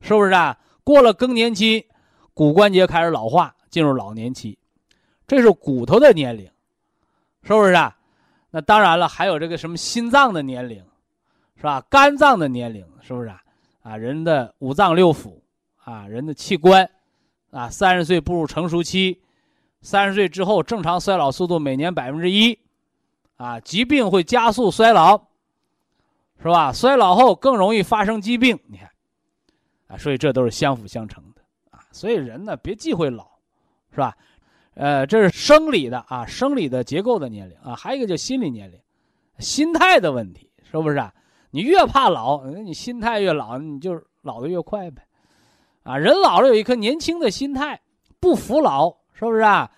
[0.00, 0.58] 是不是啊？
[0.82, 1.86] 过了更年期，
[2.32, 4.56] 骨关节开始老化，进入老年期，
[5.26, 6.50] 这是骨头的年龄，
[7.42, 7.94] 是不是啊？
[8.50, 10.82] 那当然了，还有这个什么心脏的年龄，
[11.56, 11.80] 是吧？
[11.90, 13.42] 肝脏的年龄，是不是啊？
[13.82, 15.38] 啊，人的五脏六腑，
[15.84, 16.88] 啊，人的器官，
[17.50, 19.20] 啊，三十岁步入成熟期。
[19.82, 22.58] 三十岁之后，正常衰老速度每年百分之一，
[23.36, 25.18] 啊，疾病会加速衰老，
[26.42, 26.72] 是吧？
[26.72, 28.90] 衰老后更容易发生疾病，你看，
[29.88, 31.80] 啊，所以这都是相辅相成的啊。
[31.92, 33.26] 所以人呢，别忌讳老，
[33.90, 34.16] 是吧？
[34.74, 38.80] 呃，这是生理的啊，生理的结构的年龄啊，还有一个叫心理年龄，
[39.38, 41.12] 心态的问题，是不是啊？
[41.50, 45.02] 你越怕老，你心态越老，你就老的越快呗，
[45.82, 47.80] 啊，人老了有一颗年轻的心态，
[48.18, 49.00] 不服老。
[49.12, 49.70] 是不是啊？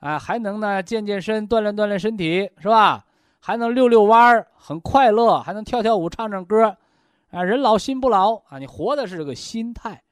[0.00, 3.04] 啊，还能呢，健健身，锻炼锻炼身体，是吧？
[3.48, 6.76] 还能溜溜弯儿，很快乐，还能跳跳舞，唱唱歌，
[7.30, 8.58] 啊，人老心不老啊！
[8.58, 10.02] 你活的是这个心态，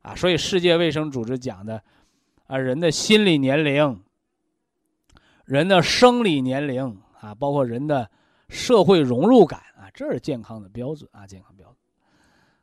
[0.00, 1.82] 啊，所以世界卫生组织讲的，
[2.46, 4.02] 啊，人的心理年龄，
[5.44, 8.08] 人的生理年龄啊，包括人的
[8.48, 11.76] 社会融入感啊，这是健康的标准啊，健康标准，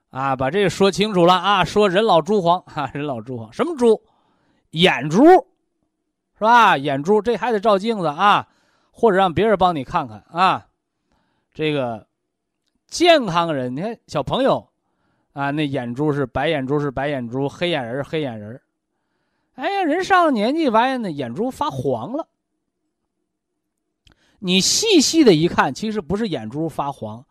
[0.10, 4.02] 啊，把这个说清楚了啊，说人老珠黄啊，人老珠黄，什么珠？
[4.72, 6.76] 眼珠，是吧？
[6.80, 8.48] 眼珠这还得照镜子啊，
[9.00, 10.68] 或者让别人帮你看看啊。
[11.54, 12.06] 这个
[12.88, 14.68] 健康人，你看小朋友
[15.32, 18.62] 啊，那眼珠是白眼珠是白眼珠，黑眼仁是黑眼仁。
[19.56, 22.28] 哎呀，人上了年纪，发现那眼珠发黄了。
[24.40, 27.26] 你细细的一看，其实不是眼珠发黄，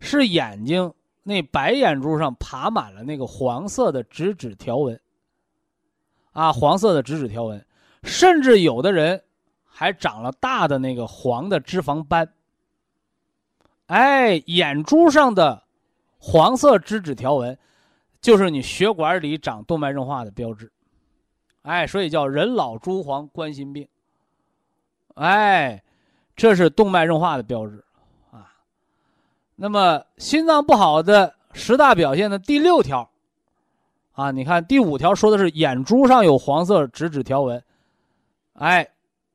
[0.00, 5.00] 是眼睛那白眼珠上爬满了那个黄色的直指条纹。
[6.32, 7.64] 啊，黄色的直指条纹，
[8.02, 9.22] 甚至有的人
[9.76, 12.32] 还长了大的那个黄的脂肪斑。
[13.86, 15.64] 哎，眼珠上的
[16.16, 17.58] 黄色脂质条纹，
[18.20, 20.70] 就是你血管里长动脉硬化的标志。
[21.62, 23.88] 哎，所以叫人老珠黄冠心病。
[25.16, 25.82] 哎，
[26.36, 27.84] 这是动脉硬化的标志
[28.30, 28.54] 啊。
[29.56, 33.10] 那么心脏不好的十大表现的第六条。
[34.12, 37.60] 啊，你看第五条说的是眼珠上有黄色脂质条纹，
[38.52, 38.88] 哎，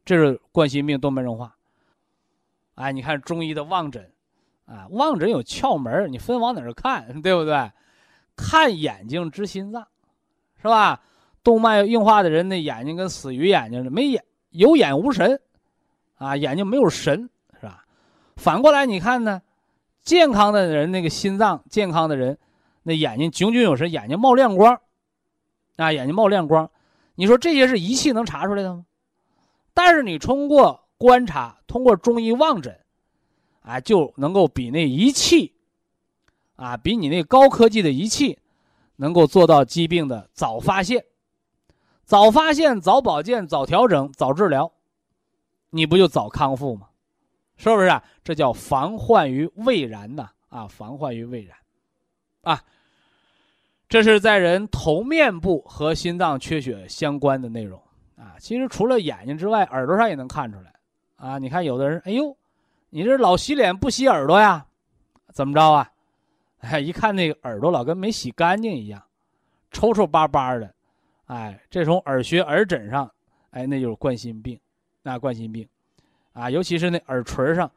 [0.10, 1.56] 这是冠心病动脉硬化。
[2.74, 4.12] 哎，你看中医的望诊，
[4.66, 7.72] 啊，望诊有窍门，你分往哪儿看， 对不对？
[8.36, 9.88] 看眼睛知心脏，
[10.60, 11.00] 是吧？
[11.44, 15.40] 动脉硬化的人那眼睛跟死鱼眼睛似的，没眼有眼无神，
[16.16, 17.86] 啊，眼睛没有神，是吧？
[18.36, 19.44] 反过来你看呢，
[20.02, 22.36] 健康的人那个心脏健康的人。
[22.82, 24.82] 那眼睛炯炯有神，眼睛冒亮光，
[25.76, 26.68] 啊，眼睛冒亮光，
[27.14, 28.86] 你说这些是仪器能查出来的吗？
[29.82, 32.78] 但是你通过观察，通过中医望诊，
[33.62, 35.54] 啊，就能够比那仪器，
[36.58, 38.38] 啊，比你那高科技的仪器，
[38.98, 41.06] 能够做到疾病的早发现、
[42.04, 44.70] 早发现、早保健、早调整、早治疗，
[45.70, 46.90] 你不就早康复吗？
[47.56, 48.04] 是不是啊？
[48.22, 50.30] 这叫防患于未然呐！
[50.50, 51.58] 啊，防患于未然。
[52.42, 52.62] 啊，
[53.88, 57.82] 这是在人头面部和心脏缺血相关的内容
[58.20, 58.36] 啊。
[58.38, 60.74] 其实除了眼睛之外，耳朵上也能看出来
[61.16, 61.40] 啊。
[61.40, 62.36] 你看有的人，哎呦，
[62.90, 64.66] 你这老洗脸不洗耳朵呀？
[65.32, 65.90] 怎么着啊？
[66.60, 69.02] 哎，一看那个耳朵老跟没洗干净一样，
[69.72, 70.74] 抽抽巴巴的。
[71.28, 73.10] 哎，这从耳穴、耳枕上，
[73.52, 74.60] 哎，那就是冠心病，
[75.04, 75.66] 那冠心病
[76.34, 77.72] 啊，尤其是那耳垂上，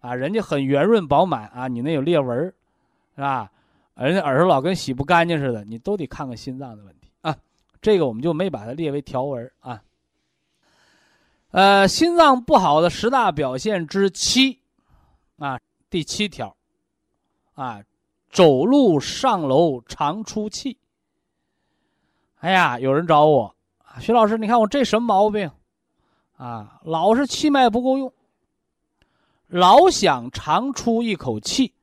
[0.00, 2.38] 啊，人家很圆润饱满啊，你那有裂纹，
[3.16, 3.50] 是吧？
[3.96, 6.99] 人家耳朵老跟洗不干净似的，你都得看看心脏的问题。
[7.80, 9.82] 这个我们就没把它列为条文啊。
[11.50, 14.60] 呃，心脏不好的十大表现之七
[15.38, 15.58] 啊，
[15.88, 16.56] 第七条
[17.54, 17.82] 啊，
[18.30, 20.78] 走路上楼常出气。
[22.38, 23.54] 哎呀，有人找我，
[23.98, 25.50] 徐老师，你看我这什么毛病
[26.36, 28.12] 啊，老是气脉不够用，
[29.48, 31.74] 老想长出一口气。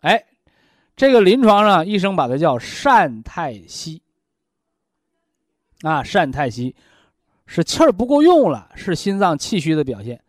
[0.00, 0.24] 哎，
[0.96, 4.02] 这个临床上医生把它叫疝太息。
[5.82, 6.74] 啊，善太息
[7.46, 10.20] 是气儿不够用了，是心脏气虚的表现。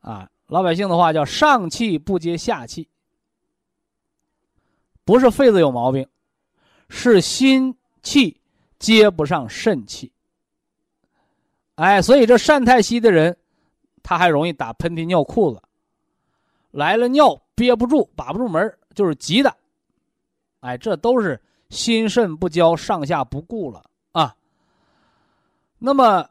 [0.00, 2.88] 啊，老百姓的话叫上气不接下气，
[5.04, 6.06] 不是肺子有毛病，
[6.88, 8.40] 是心气
[8.78, 10.10] 接不上肾气。
[11.76, 13.36] 哎，所以这善太息的人，
[14.02, 15.62] 他还容易打喷嚏、尿裤子，
[16.70, 19.56] 来了尿憋不住、把不住门就是急的。
[20.60, 23.84] 哎，这都是心肾不交、上下不顾了。
[25.84, 26.28] 那么，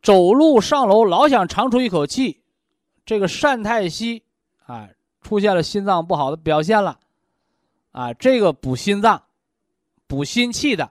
[0.00, 2.40] 走路上楼老想长出一口气，
[3.04, 4.22] 这个疝太息
[4.64, 4.88] 啊，
[5.20, 6.98] 出现了心脏不好的表现了
[7.92, 8.14] 啊。
[8.14, 9.22] 这个补心脏、
[10.06, 10.90] 补心气的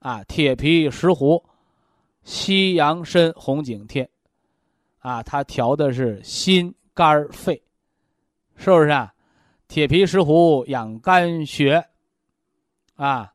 [0.00, 1.42] 啊，铁皮石斛。
[2.24, 4.06] 西洋参、红景天，
[4.98, 7.62] 啊，它调的是心肝肺，
[8.54, 9.14] 是不是啊？
[9.66, 11.82] 铁皮石斛养肝血，
[12.96, 13.32] 啊，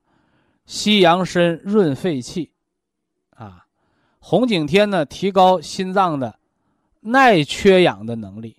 [0.68, 2.53] 西洋参润肺气，
[4.26, 6.40] 红景天呢提高心脏的
[7.02, 8.56] 耐缺氧的能力，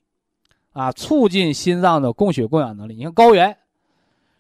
[0.75, 2.95] 啊，促进心脏的供血供氧能力。
[2.95, 3.57] 你看高原，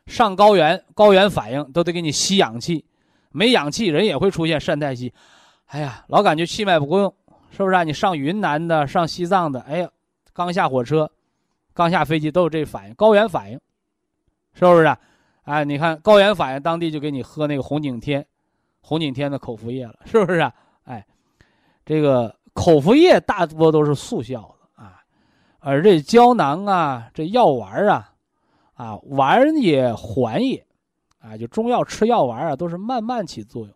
[0.06, 2.84] 上高原，高原反应都得给你吸氧气，
[3.30, 5.14] 没氧气人也会出现疝太息。
[5.68, 7.14] 哎呀，老感觉气脉不够用，
[7.50, 7.84] 是不是啊？
[7.84, 9.88] 你上云南的，上西藏的，哎呀，
[10.34, 11.10] 刚下火车，
[11.72, 13.58] 刚下飞机都有这反应，高原反应，
[14.52, 14.98] 是不是啊？
[15.44, 18.26] 哎，你看高原反应，当地就给你喝那个红景天，
[18.82, 20.52] 红景天的口服液了，是不是啊？
[20.84, 21.06] 哎，
[21.84, 25.02] 这个口服液大多都是速效的啊，
[25.58, 28.12] 而这胶囊啊，这药丸啊，
[28.74, 30.66] 啊丸也缓也，
[31.18, 33.74] 啊，就中药吃药丸啊，都是慢慢起作用。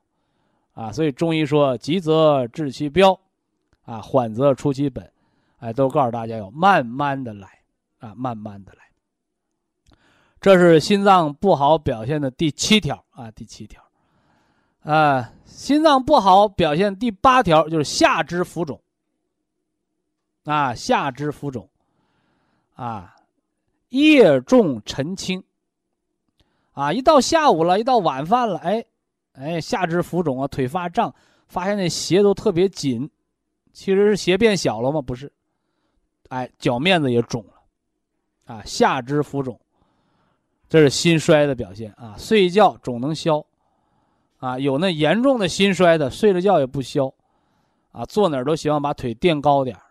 [0.73, 3.19] 啊，所以中医说急则治其标，
[3.85, 5.11] 啊，缓则出其本，
[5.59, 7.49] 哎，都告诉大家要慢慢的来，
[7.99, 8.79] 啊，慢慢的来。
[10.41, 13.83] 这是心脏不好表现的第七条啊，第七条，
[14.83, 18.81] 啊，心脏不好表现第八条就是下肢浮肿，
[20.45, 21.69] 啊，下肢浮肿，
[22.75, 23.17] 啊，
[23.89, 25.43] 夜重晨轻，
[26.73, 28.85] 啊，一到下午了，一到晚饭了，哎。
[29.35, 31.15] 哎，下肢浮肿啊，腿发胀，
[31.47, 33.09] 发现那鞋都特别紧，
[33.73, 35.01] 其实是鞋变小了吗？
[35.01, 35.33] 不是，
[36.31, 39.61] 哎，脚面子也肿了，啊，下肢浮肿，
[40.69, 42.17] 这是心衰的表现啊。
[42.19, 43.47] 睡觉肿能消，
[44.39, 47.13] 啊，有那严重的心衰的，睡着觉也不消，
[47.93, 49.83] 啊，坐哪儿都希望把腿垫高点儿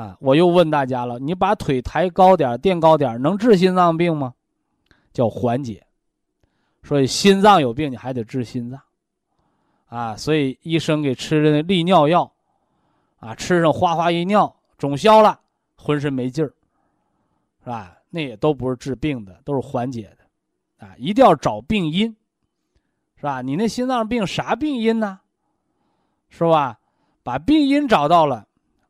[0.00, 0.16] 啊。
[0.20, 4.34] 我又问大家了，你把腿抬高点儿垫高点儿能治心脏病吗？
[5.12, 5.86] 叫缓解。
[6.82, 8.80] 所以心脏有病，你还得治心脏，
[9.88, 12.32] 啊，所以医生给吃的那利尿药，
[13.18, 15.40] 啊，吃上哗哗一尿，肿消了，
[15.76, 16.54] 浑身没劲儿，
[17.64, 17.98] 是吧？
[18.08, 22.16] 那也都不是治病的，都是缓解的，啊，一定要找病因，
[23.16, 23.42] 是吧？
[23.42, 25.20] 你那心脏病啥病因呢？
[26.28, 26.78] 是吧？
[27.22, 28.46] 把病因找到了，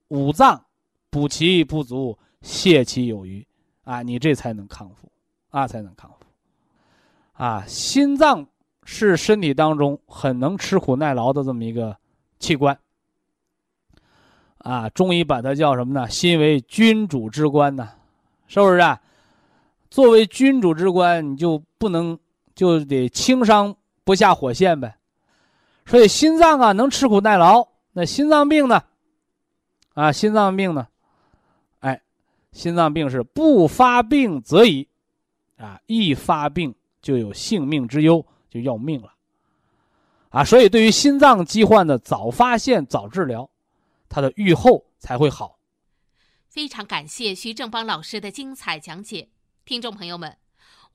[0.09, 0.63] 五脏
[1.11, 3.47] 补其不足，泻其有余，
[3.85, 5.11] 啊，你这才能康复，
[5.51, 6.27] 啊，才能康复。
[7.33, 8.47] 啊，心脏
[8.85, 11.97] 是身体当中很能吃苦耐劳的这么一个
[12.39, 12.79] 器官。
[14.59, 16.09] 啊，中医把它叫什么呢？
[16.11, 17.91] 心为君主之官呢，
[18.49, 19.01] 是不是啊？
[19.89, 22.19] 作为君主之官，你就不能
[22.55, 23.75] 就得轻伤
[24.07, 24.97] 不下火线呗。
[25.85, 27.69] 所以心脏啊，能吃苦耐劳。
[27.93, 28.83] 那心脏病呢？
[29.93, 30.89] 啊，心脏病呢？
[31.81, 32.01] 哎，
[32.53, 34.89] 心脏病是不发病则已，
[35.59, 36.75] 啊，一发病。
[37.03, 39.15] 就有性命之忧，就要命了，
[40.31, 40.43] 啊！
[40.43, 43.49] 所以对于心脏疾患的早发现、早治疗，
[44.09, 45.57] 它的愈后才会好。
[46.49, 49.29] 非常感谢徐正邦老师的精彩讲解，
[49.65, 50.37] 听众朋友们，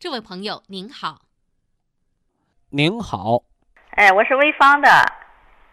[0.00, 1.18] 这位朋友您好。
[2.70, 3.42] 您好。
[3.90, 4.88] 哎，我是潍坊的。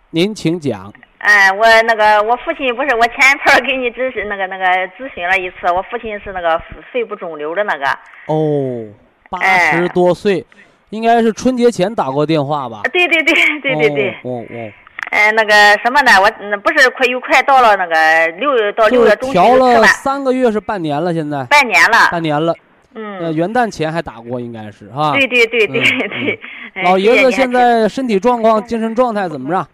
[0.10, 0.92] 您请讲。
[1.20, 3.16] 哎，我那个我父亲不是我前
[3.46, 4.66] 头给你咨询那个那个
[4.98, 6.62] 咨询了一次，我父亲是那个
[6.92, 7.86] 肺部肿瘤的那个。
[8.26, 8.92] 哦。
[9.30, 9.40] 八
[9.72, 10.46] 十多岁，
[10.90, 12.82] 应该是春节前打过电话吧？
[12.92, 14.10] 对对对对对对。
[14.24, 14.74] 哦哦。
[15.12, 16.12] 哎，那个什么呢？
[16.22, 22.10] 我那不是快又快到了那个六月到六月中旬调了三个月是半年了，现在半年了。
[22.12, 22.54] 半年了。
[22.98, 25.14] 呃，嗯，元旦前还打过，应该是哈。
[25.14, 26.40] 对对对对嗯对。
[26.76, 29.68] 哎老爷子现在身体状况、精神状态怎么样？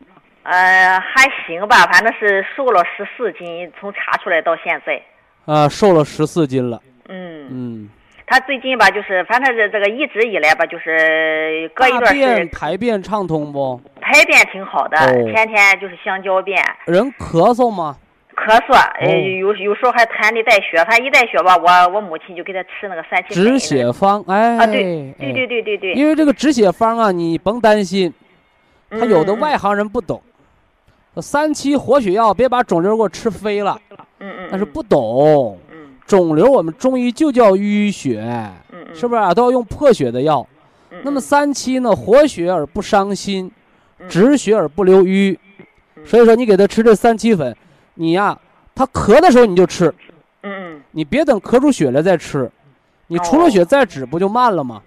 [0.43, 5.01] 呃还行吧，反正是瘦了十四斤，从查出来到现在。
[5.45, 6.82] 呃，瘦了十四斤了。
[7.09, 7.89] 嗯，嗯，
[8.26, 13.80] 他最近吧，就是反正是这个一直以来吧，就是隔一大段时便间排便畅通不？
[13.99, 16.57] 排便挺好的，哦天天就是香蕉便。
[16.86, 17.97] 人咳嗽吗？
[18.34, 28.13] 咳嗽，呃，哦有有时候还痰里带血，反正一带血吧，我我母亲就给他吃那个三七粉止血方，哎，啊，对对哎对对对对，因为这个止血方啊，你甭担心，
[28.89, 30.21] 他有的嗯外行人不懂。
[31.17, 33.79] 三七活血药，别把肿瘤给我吃飞了，
[34.19, 35.57] 嗯嗯，那是不懂。
[35.71, 38.19] 嗯肿瘤我们中医就叫淤血，
[38.71, 39.34] 嗯嗯，是不是啊？
[39.34, 40.45] 都要用破血的药。
[40.91, 40.99] 嗯？
[41.03, 43.49] 那么三七呢，活血而不伤心，
[43.99, 45.39] 嗯止血而不留瘀。
[45.95, 47.55] 嗯所以说，你给他吃这三七粉，
[47.95, 48.37] 你呀，
[48.75, 49.93] 他咳的时候你就吃，
[50.41, 52.49] 嗯嗯你别等咳出血了再吃。
[53.07, 54.81] 你出了哦血再止，不就慢了吗？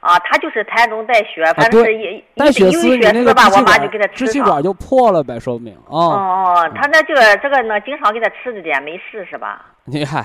[0.00, 6.62] 啊，他就是痰中带血，反正对是一带血丝，你那个血丝吧，我妈就给他吃支气管就破了呗，说明哦啊。
[6.62, 9.64] 哦，他那这个这个呢，经常给他吃着点，没事是吧？
[9.86, 10.24] 你看，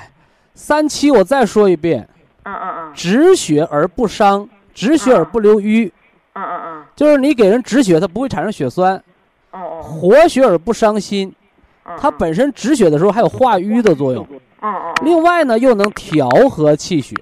[0.53, 2.07] 三七我再说一遍，
[2.43, 5.91] 嗯嗯嗯止血而不伤，止血而不留瘀，
[6.33, 8.95] 嗯嗯嗯就是你给人止血，它不会产生血栓；
[9.51, 11.35] 哦哦活血而不伤心，嗯，
[11.97, 14.25] 它本身止血的时候还有化瘀的作用。
[14.31, 17.15] 嗯嗯另外呢，又能调和气血。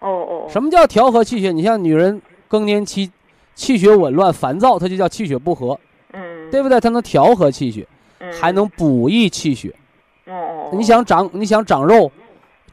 [0.00, 1.52] 哦哦什么叫调和气血？
[1.52, 3.10] 你像女人更年期，
[3.54, 5.78] 气血紊乱、烦躁，它就叫气血不和，
[6.12, 6.80] 嗯对不对？
[6.80, 7.86] 它能调和气血，
[8.20, 9.74] 嗯还能补益气血。
[10.26, 12.10] 哦哦，你想长，你想长肉，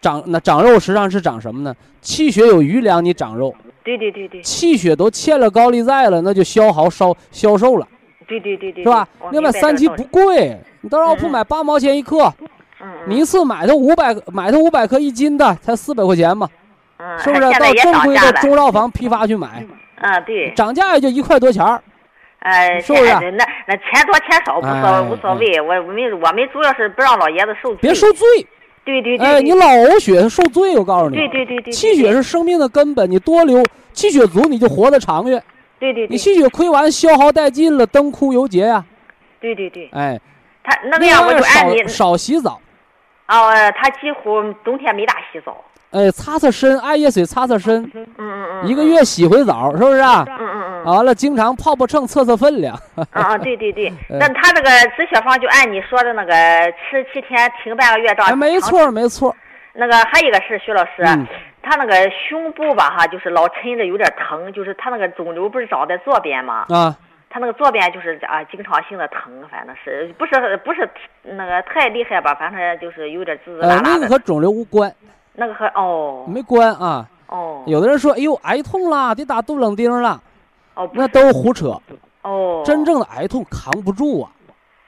[0.02, 1.74] 长那长肉实际上是长什么呢？
[2.02, 3.52] 气血有余粮，你长肉；
[3.84, 7.88] 对对对对气血都欠了高利贷了，那就消耗烧消瘦了，
[8.30, 9.08] 对对对对，是吧？
[9.32, 12.32] 另外三七不贵，你到药铺买八毛钱一克，
[13.08, 16.48] 你一次买它五百，买它五百克一斤的，才四百块钱嘛，
[16.98, 17.42] 嗯，是不是？
[17.42, 19.66] 到正规的中药房批发去买，
[20.02, 21.82] 嗯对，涨价也就一块多钱儿。
[22.40, 23.06] 哎，是不是？
[23.32, 28.26] 那那钱多钱少无所哎无所谓，我我们我们主要是不让老爷子受罪，别受罪，
[28.86, 33.62] 对对对，哎，你老呕血受罪，我告诉你，对对对对，气血是生命的根本，你多流
[33.92, 35.44] 气血足，你就活得长远。
[35.80, 38.84] 对对对，你气血亏完，消耗殆尽了，灯枯油竭呀。
[39.40, 40.20] 对对对，哎，
[40.64, 42.60] 他那个我就按你少少洗澡，
[43.28, 50.26] 哦，他几乎冬天没咋洗澡，哎，擦擦身，艾叶水擦擦身，嗯嗯嗯，一个月洗回澡，是不是啊？
[50.28, 50.84] 嗯，嗯嗯。
[50.84, 52.74] 嗯，完了，经常泡泡秤，测测分量。
[52.96, 56.34] 啊啊，对对对，嗯 但他这个止血方就按你说的那个
[56.74, 59.36] 吃七天停半个月照没错，没错。
[59.74, 61.26] 那个还有一个是徐老师，嗯
[61.70, 66.65] 他那个胸部吧哈，就是老抻着有点疼，就是他那个肿瘤不是长在左边吗？
[66.70, 66.97] 啊，
[67.30, 70.89] 他那个左边就是啊，经常性的疼，反正是不是不是
[71.22, 72.34] 那个太厉害吧？
[72.34, 73.89] 反正就是有点滋滋啦呃，啦的。
[73.91, 74.91] 那个和肿瘤无关，
[75.34, 77.07] 那个和哦没关啊。
[77.28, 80.20] 哦有的人说，哎呦，癌痛啦，得打杜冷丁了，
[80.74, 81.78] 哦那都胡扯。
[82.24, 84.32] 哦真正的癌痛扛不住啊，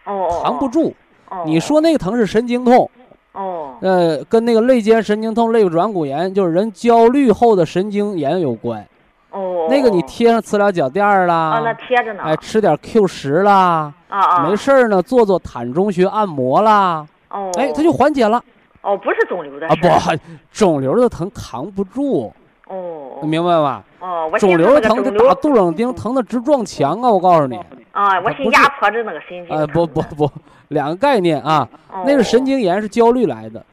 [0.06, 0.96] 哦哦扛不住。
[1.30, 2.90] 哦你说那个疼是神经痛，
[3.34, 8.86] 哦呃，跟那个肋间神经痛、肋软骨炎，就是人焦虑后的神经炎有关。
[9.32, 18.44] 哦那个你贴上磁疗脚垫儿啊那啦，贴着呢哎，吃点 Q 十啦，啊啊没事儿呢，做做坦中穴按摩啦，哦哎，它就缓解了
[18.82, 19.76] 哦不是肿瘤的啊！
[19.82, 19.88] 不，
[20.52, 22.34] 肿瘤的疼扛不住，
[22.68, 23.84] 哦你明白吧？
[24.02, 27.10] 哦我肿瘤的疼得打杜冷丁，疼的直撞墙啊！
[27.10, 27.56] 我告诉你，
[27.94, 30.30] 啊我寻不是压迫着那个神经呃，不不不，
[30.72, 33.64] 两个概念啊，哦那是神经炎，是焦虑来的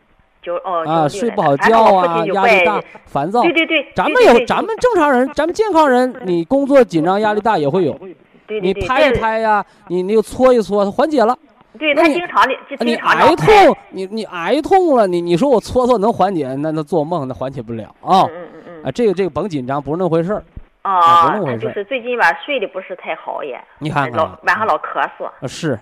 [0.43, 3.53] 就哦啊，睡不好觉啊，压力大，烦躁对。
[3.53, 7.93] 对对，咱们有咱们正常人，咱们健康人，你工作紧张、压力大也会有。
[7.95, 11.37] 对对对你拍一拍呀，你你就搓一搓，它缓解了。
[11.79, 12.45] 对他经常
[12.81, 18.83] 你癌痛，你你癌痛了，你你说我搓搓能缓解，那那做梦那缓解不了啊嗯嗯嗯啊！
[18.87, 20.43] 嗯这个这个甭紧张，不是那回事儿。
[20.83, 25.79] 啊不是那回事他就是最近吧睡的不是太好也，你看看老啊，晚上老咳嗽，啊是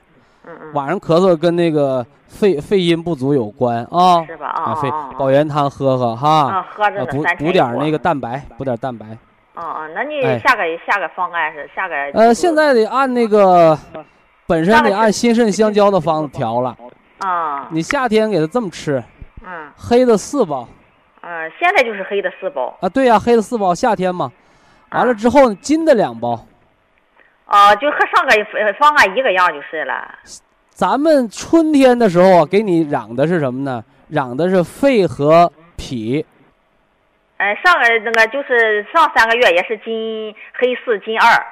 [0.47, 4.25] 嗯嗯，晚上咳嗽跟那个肺肺阴不足有关啊。
[4.27, 4.47] 是吧？
[4.47, 9.07] 啊啊，肺啊保元汤喝喝哈，啊，喝着呢补补点那个蛋白，补点蛋白。
[9.55, 10.39] 啊啊，那你哎。
[10.39, 13.77] 下个下个方案是下个呃，现在得按那个
[14.47, 16.77] 本身得按心肾相交的方子调了。
[17.19, 17.69] 啊。
[17.71, 19.03] 你夏天给它这么吃，
[19.45, 19.69] 嗯。
[19.77, 20.69] 黑的四包
[21.23, 24.31] 嗯，现在就是黑的四包啊，对呀、黑的四包，夏天嘛。
[24.91, 25.15] 完了啊。
[25.15, 26.39] 之后，金的两包。
[27.47, 30.15] 啊，就和上个呃方案一个样就是了。
[30.71, 33.83] 咱们春天的时候啊，给你养的是什么呢？
[34.09, 36.25] 养的是肺和脾。
[37.39, 41.47] 呃，上个那个就是上三个月也是金黑四金二，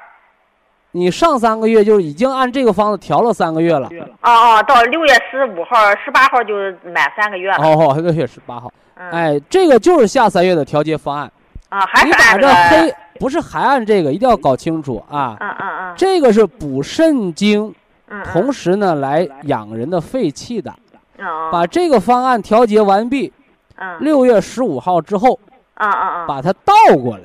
[0.91, 3.89] 你上三个月就已经按这个方子调了三个月了。
[4.21, 6.55] 哦哦，到六月十五号、十八号就
[6.93, 7.57] 满三个月了。
[7.57, 8.71] 哦，哦，六月十八号。
[8.95, 9.11] 嗯。
[9.11, 11.31] 哎，这个就是下三月的调节方案。
[11.69, 15.37] 啊，还你把这这黑不是还按这个，一定要搞清楚啊。
[15.39, 15.93] 啊啊啊。
[15.97, 17.73] 这个是补肾精，
[18.07, 18.23] 嗯。
[18.23, 20.73] 同时呢来养人的肺气的。
[21.19, 21.49] 哦。
[21.51, 23.31] 把这个方案调节完毕。
[23.77, 23.97] 嗯。
[23.99, 25.39] 六月十五号之后。
[25.75, 26.25] 啊啊啊。
[26.27, 27.23] 把它倒过来。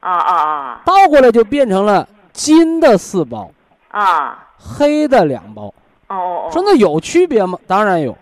[0.00, 0.82] 啊啊啊！
[0.84, 3.50] 倒过来就变成了金的四包。
[3.88, 4.46] 啊。
[4.56, 5.64] 黑的两包。
[6.08, 6.50] 哦哦哦。
[6.52, 7.58] 说那有区别吗？
[7.66, 8.16] 当然有。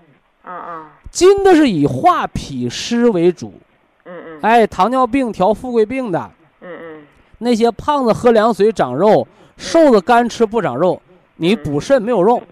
[0.46, 0.86] 嗯嗯。
[1.11, 3.52] 金的是以化脾湿为主。
[4.07, 6.30] 嗯嗯，哎，糖尿病调富贵病的，
[7.39, 9.26] 那些胖子喝凉水长肉，
[9.57, 11.01] 瘦子干吃不长肉，
[11.37, 12.43] 你补肾没有用，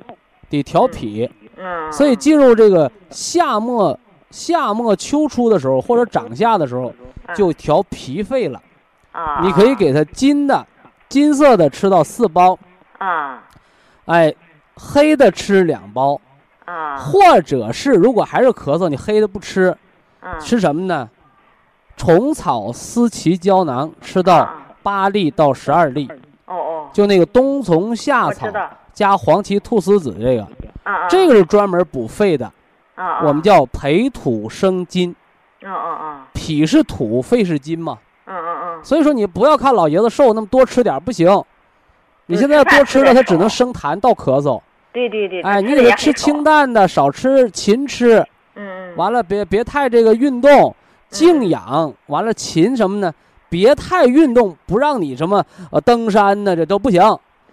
[0.49, 1.31] 得调脾。
[1.57, 3.99] 嗯，所以进入这个夏末、
[4.31, 6.93] 夏末秋初的时候，或者长夏的时候，
[7.35, 8.61] 就调脾肺了。
[9.13, 10.67] 啊，你可以给他金的，
[11.09, 12.59] 金色的吃到四包。
[12.99, 13.43] 啊，
[14.07, 14.35] 哎，
[14.75, 16.21] 黑的吃两包。
[16.65, 19.77] 啊，或者是如果还是咳嗽，你黑的不吃，
[20.41, 21.11] 吃什么呢？
[21.97, 24.49] 虫草思奇胶囊吃到
[24.83, 26.09] 八粒到十二粒，
[26.47, 28.49] 哦哦，就那个冬虫夏草
[28.93, 30.47] 加黄芪菟丝子这个，
[31.09, 32.51] 这个是专门补肺的，
[33.25, 35.15] 我们叫培土生金，
[35.63, 41.43] 嗯嗯嗯，脾是土，肺是金嘛，嗯嗯嗯，所以说你不要看老爷子瘦，那么多吃点不行，
[42.27, 44.61] 你现在要多吃了，他只能生痰到咳嗽，
[44.93, 48.19] 对对对，哎，你给他吃清淡的，少吃勤吃，
[48.55, 50.75] 嗯嗯，完了别别太这个运动。
[51.09, 53.13] 静养完了勤什么呢？
[53.53, 57.03] 别太运动，不让你什么呃登山呢，这都不行。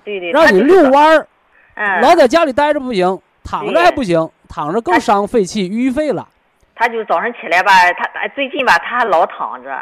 [0.06, 1.28] 对对，让你遛弯儿，
[1.76, 6.26] 嗯，老在家里待着不行，躺着还不行，躺着更伤肺气，淤肺了。
[6.74, 9.78] 他就早上起来吧，他最近吧，他还老躺着。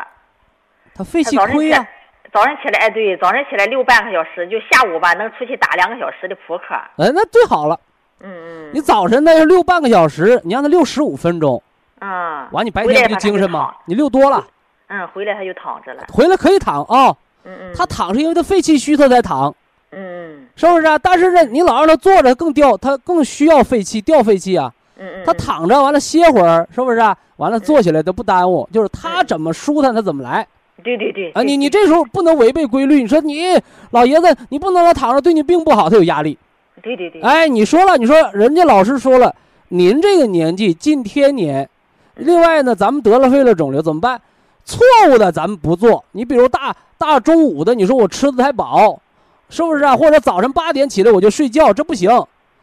[0.96, 1.88] 他肺气亏呀。
[2.34, 6.74] 早上起来，哎，对，早上起来遛半个小时，就下午吧能出去打两个小时的扑克。
[6.98, 7.80] 哎，那最好了。
[8.22, 8.72] 嗯嗯。
[8.74, 11.62] 你早晨那要遛半个小时，你让他遛十五分钟。
[12.00, 13.74] 嗯，完，你白天不就精神吗？
[13.86, 14.44] 你遛多了。
[14.88, 16.06] 嗯，回来他就躺着了。
[16.12, 17.16] 回来可以躺啊。
[17.44, 17.74] 嗯嗯。
[17.76, 19.54] 他躺是因为他肺气虚，他才躺。
[19.92, 20.48] 嗯嗯。
[20.56, 20.98] 是不是啊？
[20.98, 24.72] 但是呢，你老让他坐着，更掉，他更需要肺气，掉肺气啊。
[24.98, 25.24] 嗯嗯。
[25.26, 27.18] 他躺着完了歇会儿，是不是啊？
[27.36, 30.48] 完了坐起来都不耽误，就是他怎么舒坦他怎么来。
[30.84, 31.32] 对对对。
[31.32, 33.02] 啊，你你这时候不能违背规律。
[33.02, 33.60] 你说你
[33.92, 36.38] 老爷子，你不能老躺着，对你病不好，他有压力。
[36.82, 37.22] 对对对。
[37.22, 39.36] 哎，你说了，你说人家老师说了，
[39.70, 41.70] 您这个年纪近天年。
[42.16, 44.20] 另外呢，咱们得了肺了肿瘤怎么办？
[44.68, 46.04] 错误的咱们不做。
[46.12, 49.02] 你比如大大中午的，你说我吃的太饱，
[49.50, 49.96] 是不是啊？
[49.96, 52.12] 或者早晨八点起来我就睡觉，这不行。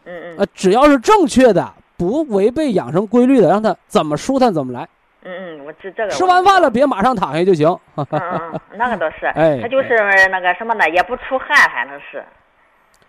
[0.05, 0.36] 嗯嗯。
[0.38, 4.86] 呃，只要是正确的，不违背养生规律的，让他怎么舒坦怎么来。
[5.22, 6.11] 嗯嗯，我这这个。
[6.11, 7.66] 吃完饭了别马上躺下就行。
[7.96, 9.24] 嗯嗯，那个倒是。
[9.28, 9.59] 哎。
[9.62, 9.96] 他就是
[10.30, 12.22] 那个什么呢，也不出汗，反正是。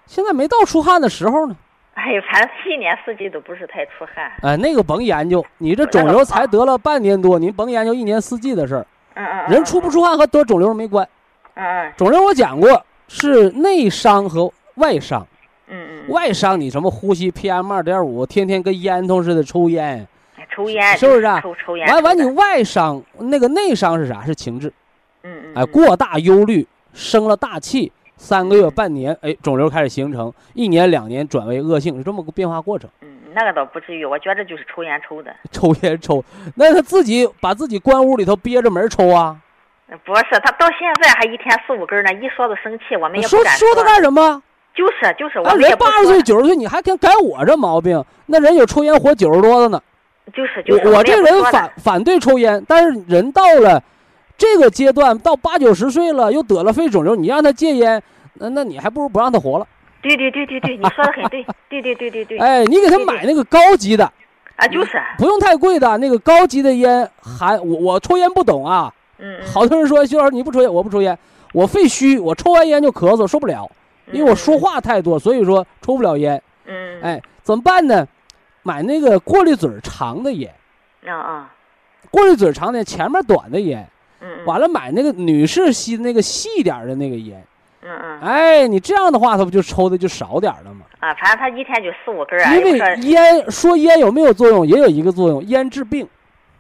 [0.05, 1.55] 现在没到出汗的时候呢。
[1.97, 4.29] 哎呦，反正一年四季都不是太出汗。
[4.41, 8.85] 哎，那个甭研究，你这肿瘤才得了半年多，您甭研究一年四季的事儿。
[9.13, 9.49] 嗯嗯。
[9.49, 11.07] 人出不出汗和得肿瘤没关。
[11.53, 11.93] 嗯嗯。
[11.95, 15.25] 肿瘤我讲过是内伤和外伤。
[15.67, 16.09] 嗯嗯。
[16.09, 20.05] 外伤你什么呼吸 PM 二点五，天天跟烟囱似的抽烟。
[20.53, 20.97] 抽烟。
[20.97, 21.39] 是不是啊？
[21.41, 21.87] 抽抽烟。
[21.87, 24.25] 完完，你外伤那个内伤是啥？
[24.25, 24.67] 是情志。
[25.23, 25.53] 嗯嗯。
[25.55, 27.89] 哎，过大忧虑，生了大气。
[28.18, 32.89] 三个月、半年，哎，肿瘤开始形成；一年、两年转为恶性，是这么个变化过程。
[33.01, 35.36] 嗯，那个倒不至于，我觉着就是抽烟抽的。
[35.51, 36.24] 抽烟抽，
[36.55, 39.38] 那他自己把自己关屋里头憋着门抽啊？
[40.03, 43.68] 不是，他到现在还一天四五根呢，一说都生气，我们也不敢说。
[43.68, 44.41] 说他干什么？
[44.74, 48.03] 就是就是，我们人八十岁、九十岁，你还敢改我这毛病？
[48.26, 49.82] 那人有抽烟活九十多的呢。
[50.34, 50.88] 就是就是。
[50.89, 53.82] 我这人反反对抽烟，但是人到了
[54.38, 58.01] 这个阶段，到八九十岁了，又得了肺肿瘤，你让他戒烟。
[58.33, 59.67] 那那你还不如不让他活了。
[60.01, 61.45] 对对对对对，你说的很对。
[61.69, 62.38] 对对对对对。
[62.38, 64.11] 哎，你给他买那个高级的。
[64.57, 65.01] 啊，就是。
[65.17, 68.93] 不用太贵的，那个高级的烟含我我抽烟不懂啊。
[69.19, 69.45] 嗯嗯。
[69.47, 71.17] 好多人说，徐老师你不抽烟，我不抽烟，
[71.53, 73.69] 我肺虚，我抽完烟就咳嗽，受不了，
[74.11, 76.41] 因为我说话太多，所以说抽不了烟。
[76.65, 77.01] 嗯。
[77.01, 78.05] 哎，怎么办呢？
[78.63, 80.53] 买那个过滤嘴长的烟。
[81.07, 81.51] 啊啊。
[82.11, 83.88] 过滤嘴长的，前面短的烟。
[84.22, 84.28] 嗯。
[84.45, 87.43] 完了，买那个女士吸的那个细点的那个烟。
[87.88, 90.86] 嗯嗯，哎，你这样的话，他不就抽的就少点了吗？
[91.01, 92.55] 啊，反正他一天就四五根啊。
[92.55, 96.07] 因为烟说烟有没有作用，也有一个作用，烟治病。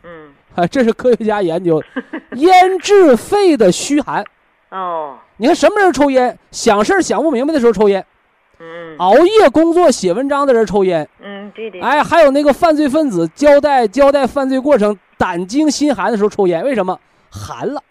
[0.03, 1.81] 嗯，啊， 这是科学家研究，
[2.37, 4.23] 烟治肺的虚寒。
[4.69, 6.37] 哦，你看什么人抽烟？
[6.51, 8.05] 想事儿想不明白的时候抽烟。
[8.59, 8.95] 嗯。
[8.99, 11.07] 熬夜工作写文章的人抽烟。
[11.23, 11.81] 嗯，对对。
[11.81, 16.99] 哎，还有那个犯罪分子交代交代犯罪过程，胆惊心寒的时候抽烟，为什么？
[17.35, 17.83] 寒了。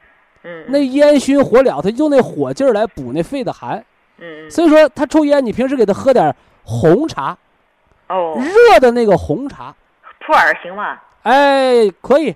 [0.43, 3.77] 嗯，那烟熏火燎，他用那火劲儿来补那肺的寒。
[4.19, 4.51] 嗯嗯。
[4.51, 6.35] 所以说他抽烟，你平时给他喝点
[6.65, 7.37] 红茶，
[8.09, 9.75] 哦，热的那个红茶，
[10.27, 10.99] 普洱行吗？
[11.23, 12.35] 哎，可以，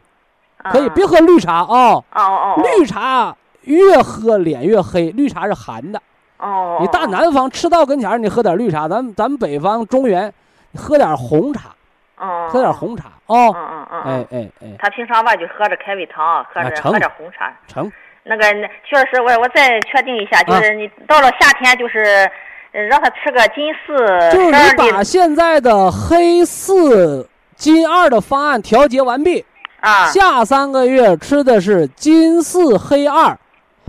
[0.70, 2.62] 可以，啊别喝绿茶啊、哦哦哦。
[2.62, 6.00] 绿茶越喝脸越黑，绿茶是寒的。
[6.38, 6.78] 哦。
[6.80, 10.32] 你大南方赤道跟前儿，你喝点绿茶，咱们咱们北方中原，
[10.70, 11.74] 你喝点红茶，
[12.18, 12.48] 哦。
[12.50, 12.72] 喝点。
[12.72, 13.56] 红茶嗯哦。
[13.56, 14.02] 嗯嗯。
[14.02, 14.26] 哎。
[14.30, 17.52] 哎哎，他平常吧就喝着开胃汤，喝着啊喝点红茶。
[17.66, 17.90] 成。
[18.24, 22.30] 那个那徐老师，我我再确定一下，啊就是你到了夏天，就是
[22.72, 23.96] 呃让他吃个金四
[24.30, 29.42] 就是你把现在的黑四金二的方案调节完毕，
[29.80, 30.08] 啊。
[30.08, 33.38] 下三个月吃的是金四黑二，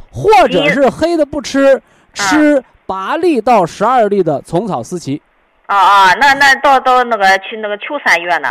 [0.09, 1.81] 或者是黑的不吃，
[2.13, 5.21] 吃八粒到十二粒的虫草思琪。
[5.69, 8.49] 啊啊，那那到到那个去那个秋三月呢？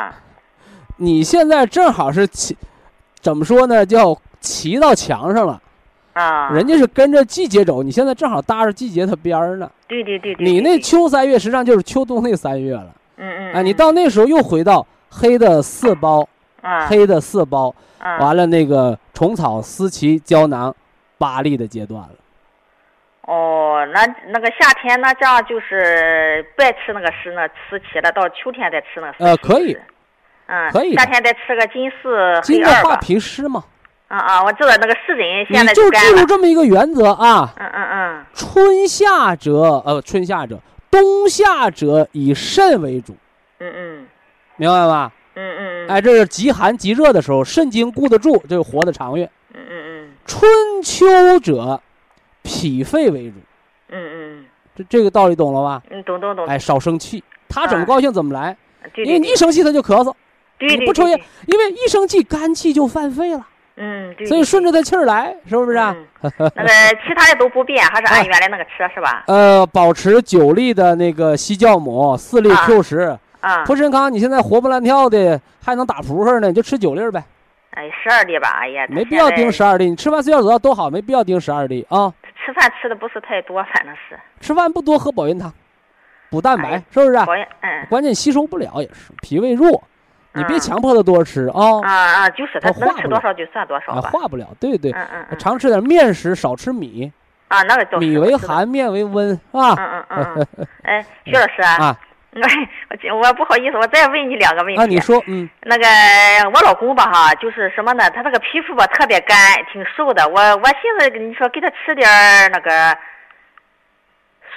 [0.98, 2.56] 你现在正好是骑，
[3.20, 3.84] 怎么说呢？
[3.84, 5.60] 叫骑到墙上了。
[6.12, 6.50] 啊。
[6.50, 9.68] 人家是跟着季节走，你现在正好搭着季节它边儿呢。
[9.88, 10.46] 对对对对。
[10.46, 12.86] 你那秋三月实际上就是秋冬那三月了。
[13.16, 13.52] 嗯嗯。
[13.52, 16.24] 啊，你嗯到那时候又回到黑的四包，
[16.62, 20.72] 啊黑的四包，啊完了那个虫草思琪胶囊
[21.18, 22.10] 八粒的阶段了。
[23.28, 29.82] 哦，那那个夏天那这样就是别吃那个湿那思琪了，到秋天再吃那呃可以是
[30.46, 32.96] 嗯，可以的夏天再吃个金四金的化黑二吧。
[33.02, 33.62] 脾湿嘛，
[34.08, 36.24] 啊啊，我知道那个湿疹你现在就记住。
[36.24, 38.26] 这么一个原则啊：嗯嗯嗯。
[38.32, 39.52] 春夏者
[39.84, 40.58] 呃春夏者，
[40.90, 43.14] 冬夏者以肾为主，
[43.60, 44.06] 嗯嗯
[44.56, 45.12] 明白吧？
[45.34, 45.88] 嗯嗯嗯。
[45.88, 49.30] 哎，这是极寒极热的时候，肾经固得住，这个活得长远。
[49.52, 50.50] 嗯嗯春
[50.82, 51.82] 秋者，
[52.48, 53.36] 脾肺为主，
[53.90, 53.98] 嗯
[54.40, 54.44] 嗯
[54.74, 55.82] 这这个道理懂了吧？
[55.90, 56.46] 嗯，懂懂懂。
[56.46, 58.56] 哎，少生气，他怎么啊高兴怎么来，
[58.96, 60.14] 因为你一生气他就咳嗽，
[60.60, 63.46] 你不抽烟，因为一生气肝气就犯肺了，
[63.76, 64.26] 嗯对。
[64.26, 65.94] 所以顺着他气儿来，是不不是啊？
[66.22, 66.68] 那个
[67.06, 69.24] 其他的都不变，还是按原来那个吃是吧？
[69.26, 73.64] 呃，保持九粒的那个西酵母，四粒啊 Q 十，啊。
[73.64, 77.22] 普参康你现在活蹦乱跳的，还能打扑克呢，你就吃九粒呗，
[77.70, 78.86] 哎，十二粒吧，哎呀。
[78.88, 79.90] 没必要盯十二粒。
[79.90, 82.12] 你吃完睡觉得多好，没必要盯十二粒啊。
[82.48, 84.18] 在吃饭吃的不是太多，反正是。
[84.40, 85.52] 吃饭不多，喝保元汤，
[86.30, 87.16] 补蛋白，哎是不是？
[87.60, 87.86] 嗯。
[87.90, 89.82] 关键吸收不了也是，脾胃弱，
[90.32, 94.10] 你别嗯强迫他多吃啊，啊啊，就是他能吃多少就算多少啊，吧。
[94.10, 94.46] 化不了。
[94.58, 95.38] 对对，嗯嗯嗯。
[95.38, 97.12] 常吃点面食，少吃米，
[97.48, 98.36] 啊，那个叫米为。
[98.36, 99.74] 寒，面为温，是吧？
[99.78, 100.66] 嗯嗯嗯嗯。
[100.84, 101.96] 哎，徐老师啊
[103.10, 104.80] 我我不好意思，我再问你两个问题。
[104.80, 105.84] 啊，你说，嗯，那个
[106.54, 108.08] 我老公吧哈，就是什么呢？
[108.10, 109.36] 他这个皮肤吧特别干，
[109.72, 110.28] 挺瘦的。
[110.28, 112.06] 我我寻思跟你说，给他吃点
[112.52, 112.96] 那个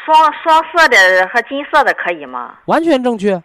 [0.06, 2.56] 双双色的和金色的可以吗？
[2.66, 3.42] 完全正确。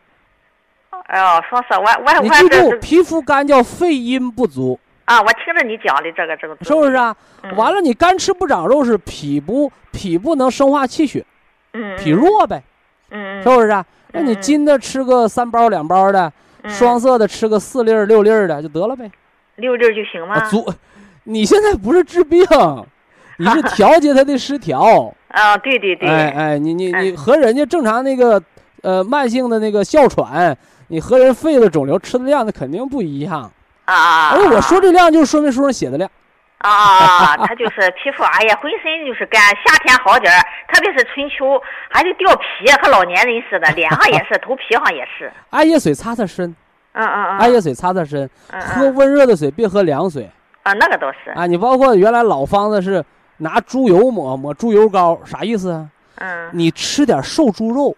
[1.06, 6.56] 哎呦，双色，我我你记住，皮肤干叫肺阴不足，啊，我听着你讲的这个这个。
[6.64, 7.14] 是不是啊？
[7.42, 11.24] 嗯完了，你干吃不长肉是脾不脾不能生化气血，
[11.74, 12.60] 嗯，脾弱呗，
[13.10, 13.84] 嗯，嗯，是不是啊？
[14.16, 19.10] 那你嗯金的吃个三包两包的，嗯双色的吃个四粒儿六粒儿的就得了呗。
[19.56, 20.34] 六粒儿就行吗？
[20.34, 20.66] 啊，足，
[21.24, 22.40] 你现在不是治病，
[23.38, 25.14] 你是 调节它的失调。
[25.28, 28.42] 啊，对对对，哎哎，你你你嗯和人家正常那个
[28.82, 30.56] 呃慢性的那个哮喘，
[30.88, 33.50] 你和人肺的肿瘤吃的量那肯定不一样。
[33.84, 36.10] 啊啊，而我说这量就是说明书上写的量。
[36.68, 40.40] 啊啊啊，他就是皮肤，哎呀，浑身就是干，夏天好点儿，
[40.72, 46.54] 特别是春秋，还得掉皮，和老年人似的，脸上也是，头皮上也是，艾叶水擦擦身，
[46.92, 50.28] 嗯嗯嗯，艾叶水擦擦身，喝温热的水，别喝凉水
[50.64, 51.46] 啊，那个倒是，啊。
[51.46, 53.04] 你包括原来老方子是
[53.38, 55.88] 拿猪油抹抹猪油膏，啥意思啊？
[56.16, 57.96] 嗯，你吃点瘦猪肉，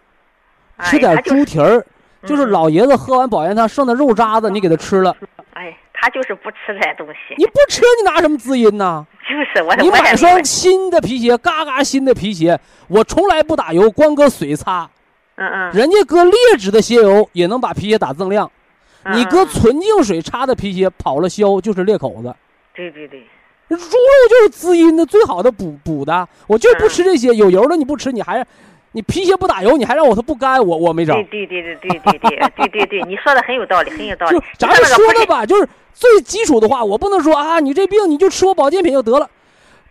[0.83, 1.83] 吃点猪蹄儿，
[2.25, 5.15] 就是老爷子喝完保元汤剩的肉渣子，你给他吃了，
[5.53, 9.05] 哎，他就是不吃这些东西，你不吃你拿什么滋阴呢？
[9.27, 14.89] 就是我，你买双新的皮鞋，嘎嘎新的皮鞋，我从来不打油，光搁水擦。
[15.35, 18.51] 嗯嗯，人家搁劣质的鞋油也能把皮鞋打锃亮，
[19.03, 22.35] 嗯你搁纯净水擦的皮鞋跑了销就是裂口子。
[22.73, 23.19] 对对对，
[23.69, 23.79] 猪肉
[24.29, 28.45] 就是滋阴的最好的补补的，我就不吃这些有油的你不吃，你还
[28.91, 31.23] 你皮鞋不打油，你还让我它不干，我我没招对。
[31.25, 34.43] 对对对对对对对对对，你说的很有道理，很有道理就。
[34.57, 39.29] 咱们说的吧，就是最基础的话，我不能说啊，你这病你就吃我保健品就得了，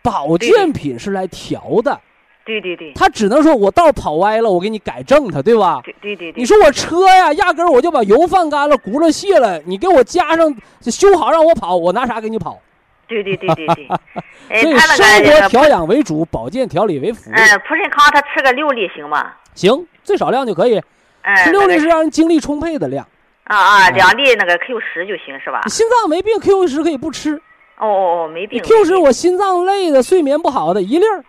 [0.02, 2.00] 保健品是来调的，
[2.44, 5.80] 对对对他只能说我道跑歪了，我给你改正它，对吧？
[5.84, 12.60] 对对对对，你说我车呀，压根儿我就把油放干了，轱辘卸了，你给我加上修好让我跑，我拿啥给你跑？
[13.08, 13.88] 对对对对对，
[14.50, 17.30] 哎，所以他那生活调养为主，保健调理为辅。
[17.30, 17.34] 嗯，
[17.66, 19.32] 普参康他吃个六粒行吗？
[19.54, 20.80] 行，最少量就可以，
[21.22, 23.06] 嗯，吃六粒是让人精力充沛的量。
[23.44, 25.62] 啊啊，哎两粒那个 Q 十就行是吧？
[25.66, 27.34] 心脏没病，Q 十可以不吃。
[27.78, 28.62] 哦哦哦，没病。
[28.62, 31.24] Q 十我心脏累的、睡眠不好的，一粒儿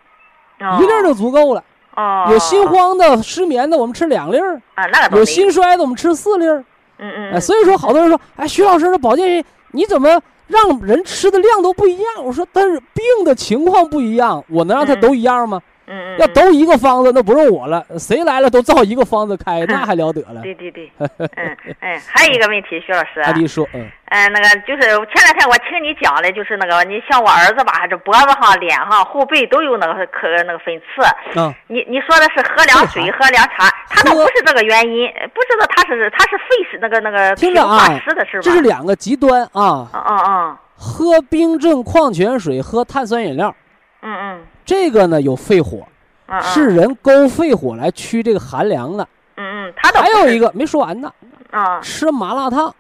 [0.68, 1.64] 哦一粒儿就足够了。
[1.96, 6.64] 哦哦，有心慌的、失眠的，我们吃两粒儿；啊，那个倒有心衰的，我们吃四粒儿。
[6.98, 12.26] 嗯嗯，哎，嗯所以说好多人说，哎，徐老师的保健你怎么让人吃的量都不一样？
[12.26, 15.62] 我说，但是病的情况不一样，我能让他嗯都一样吗？
[15.90, 20.42] 嗯要都一个方子，那不用我了，谁来了都照一个方子开， 那还了得了？
[20.44, 23.90] 对对对，嗯嗯，还有一个问题，徐老师，阿迪说，嗯。
[24.12, 24.82] 嗯，那个就是
[25.14, 31.40] 前两天我听你讲的，就是那个你像我儿子吧，这脖子上、脸上、后背都有那个可那个粉刺。
[31.40, 38.42] 嗯，你你说的是喝凉水、喝凉茶，他倒不是这个原因，不知道他是他是肺是那个那个听着啊皮肤发湿的是吧？
[38.42, 40.58] 这是两个极端啊，嗯嗯嗯。
[40.76, 43.54] 喝冰镇矿泉水，喝碳酸饮料，
[44.02, 44.42] 嗯嗯。
[44.66, 45.88] 这个呢有肺火，
[46.28, 49.08] 嗯，是人勾肺火来驱这个寒凉的。
[49.38, 51.12] 嗯嗯，他还有一个没说完呢，
[51.52, 52.74] 嗯，吃麻辣烫，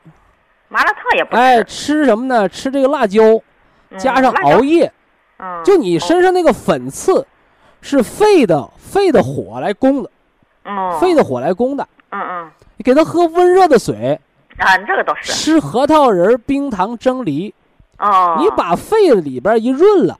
[0.67, 2.47] 麻辣烫也不哎，吃什么呢？
[2.49, 3.21] 吃这个辣椒，
[3.89, 4.91] 嗯加上熬夜，
[5.37, 7.25] 嗯，就你身上那个粉刺，
[7.81, 10.11] 是肺的肺的火来攻的，
[10.65, 10.97] 哦。
[10.99, 11.87] 肺的火来攻的。
[12.11, 12.51] 嗯嗯。
[12.75, 14.19] 你给他喝温热的水，
[14.57, 15.31] 啊，这个倒是。
[15.31, 17.53] 吃核桃仁、冰糖蒸梨，
[17.97, 20.17] 哦，你把肺里边一润了，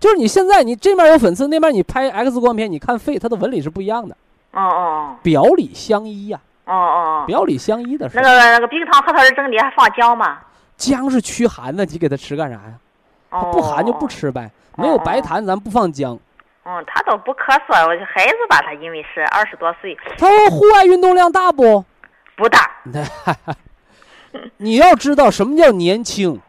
[0.00, 4.16] 就是你现在你这面有粉刺，那面你拍 X 光片，你看肺它的纹理是不一样的，
[4.52, 8.22] 哦哦表里相依呀、哦哦，表里相依的是那。
[8.22, 10.38] 个那个冰糖核桃仁蒸梨还放姜吗？
[10.76, 12.74] 姜是驱寒的，你给它吃干啥呀？
[13.30, 14.06] 它哦，不寒就不。
[14.06, 16.18] 吃呗，没有白痰咱不放姜。
[16.64, 21.84] 嗯，他倒不咳嗽，我孩子吧，他因为是二十多岁，他户外运动量大不？
[22.36, 22.70] 不大。
[24.58, 26.40] 你要知道什么叫年轻。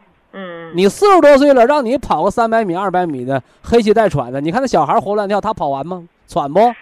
[0.70, 6.02] 嗯，你四十多岁了，让你跑个三百米、二百米的，黑气带喘的，你看那小孩活乱跳，他跑完吗？
[6.28, 6.60] 喘不？
[6.60, 6.74] 啊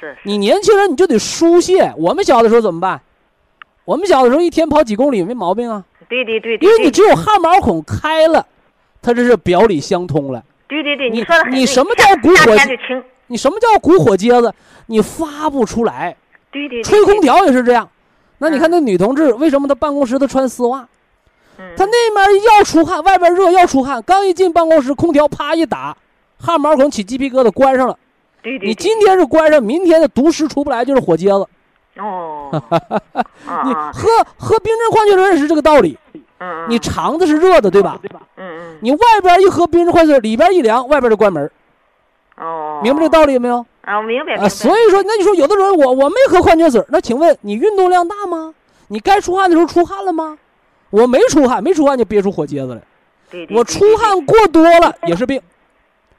[0.00, 1.92] 是是，你年轻人你就得疏泄。
[1.96, 3.00] 我们小的时候怎么办？
[3.84, 8.46] 我们小的时候一天跑几公里没毛病啊，对对对因为你只有汗毛孔开了，
[9.00, 10.44] 它这是表里相通了。
[10.68, 12.52] 对对对，你说的你什么叫骨火
[13.26, 14.52] 你什么叫骨火疖子？
[14.86, 16.14] 你发不出来。
[16.50, 17.88] 对对对，吹空，调也是这样。
[18.38, 20.86] 那你看那女同志，为什么她办公室她穿丝袜？
[21.58, 25.96] 嗯，她那面要出汗，外边热要出汗，刚一进办公室，空调啪一打，
[26.40, 27.98] 汗毛孔起鸡皮疙瘩，关上了。
[28.42, 31.46] 对对，对你今天是关上，明天的毒湿出不来，就是火疖子。
[32.00, 32.48] 哦，
[33.64, 35.98] 你喝喝冰镇矿泉水也是这个道理。
[36.40, 37.98] 嗯，你肠子是热的，对吧？
[38.04, 41.50] 嗯嗯，你外边一喝冰镇矿泉水，里边一凉，外边就关门，
[42.36, 43.66] 哦，明白这道理没有？
[43.80, 48.54] 啊，我明白明啊，白，所以说，那你说有的人我我没喝矿泉水，那请问你运动量大吗？
[48.86, 50.38] 你该出汗的时候出汗了吗？
[50.90, 52.80] 我没出汗，没出汗就憋出火疖子来。
[53.30, 55.40] 对对，我对出汗过多了也是病，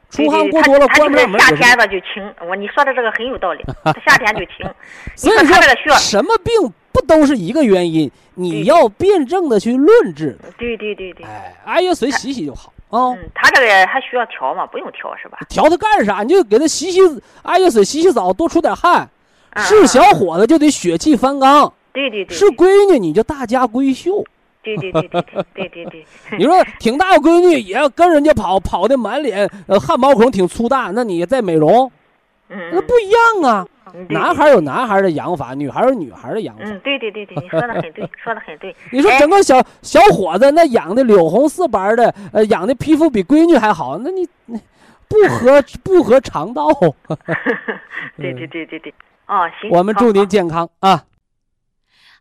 [0.10, 1.78] 出汗过多了他关不了门夏天。
[1.78, 4.70] 吧就轻，我你说的这个很有道理， 他夏天就轻。
[5.16, 8.12] 所以说什么病不都是一个原因？
[8.36, 10.38] 你要辩证的去论治。
[10.58, 13.10] 对对对对，哎，艾叶水洗洗就好啊。
[13.12, 14.66] 嗯，他这个还需要调吗？
[14.68, 15.40] 不用调是吧？
[15.50, 16.22] 调它干啥？
[16.24, 17.00] 你就给他洗洗
[17.42, 19.10] 艾叶水洗洗澡，多出点汗。
[19.54, 24.24] 嗯是小伙子就得血气方刚，对对对，是闺女你就大家闺秀。
[24.62, 25.22] 对对对对
[25.54, 26.06] 对对对，
[26.38, 29.50] 你说挺大个闺女也要跟人家跑，跑的满脸
[29.82, 30.92] 汗毛孔挺粗大。
[30.94, 31.92] 那你在美容，
[32.48, 33.68] 那不一样啊，
[34.10, 36.64] 男孩有男孩的养法，女孩有女孩的养法。
[36.84, 38.76] 对对对对，你说的很对， 说的很对。
[38.92, 42.14] 你说整个小小伙子，那养的柳红似白的，
[42.50, 43.98] 养的皮肤比闺女还好。
[44.04, 44.60] 那你那
[45.08, 46.68] 不合不合肠道？
[48.18, 48.94] 对对对对对。
[49.28, 49.70] 哦，行。
[49.72, 51.04] 我们祝您健康啊。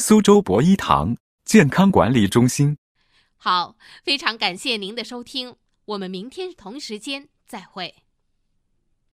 [0.00, 2.78] 苏州博一堂健康管理中心”。
[3.36, 7.96] 好，非常感谢您的收听，我们明天同时间再会。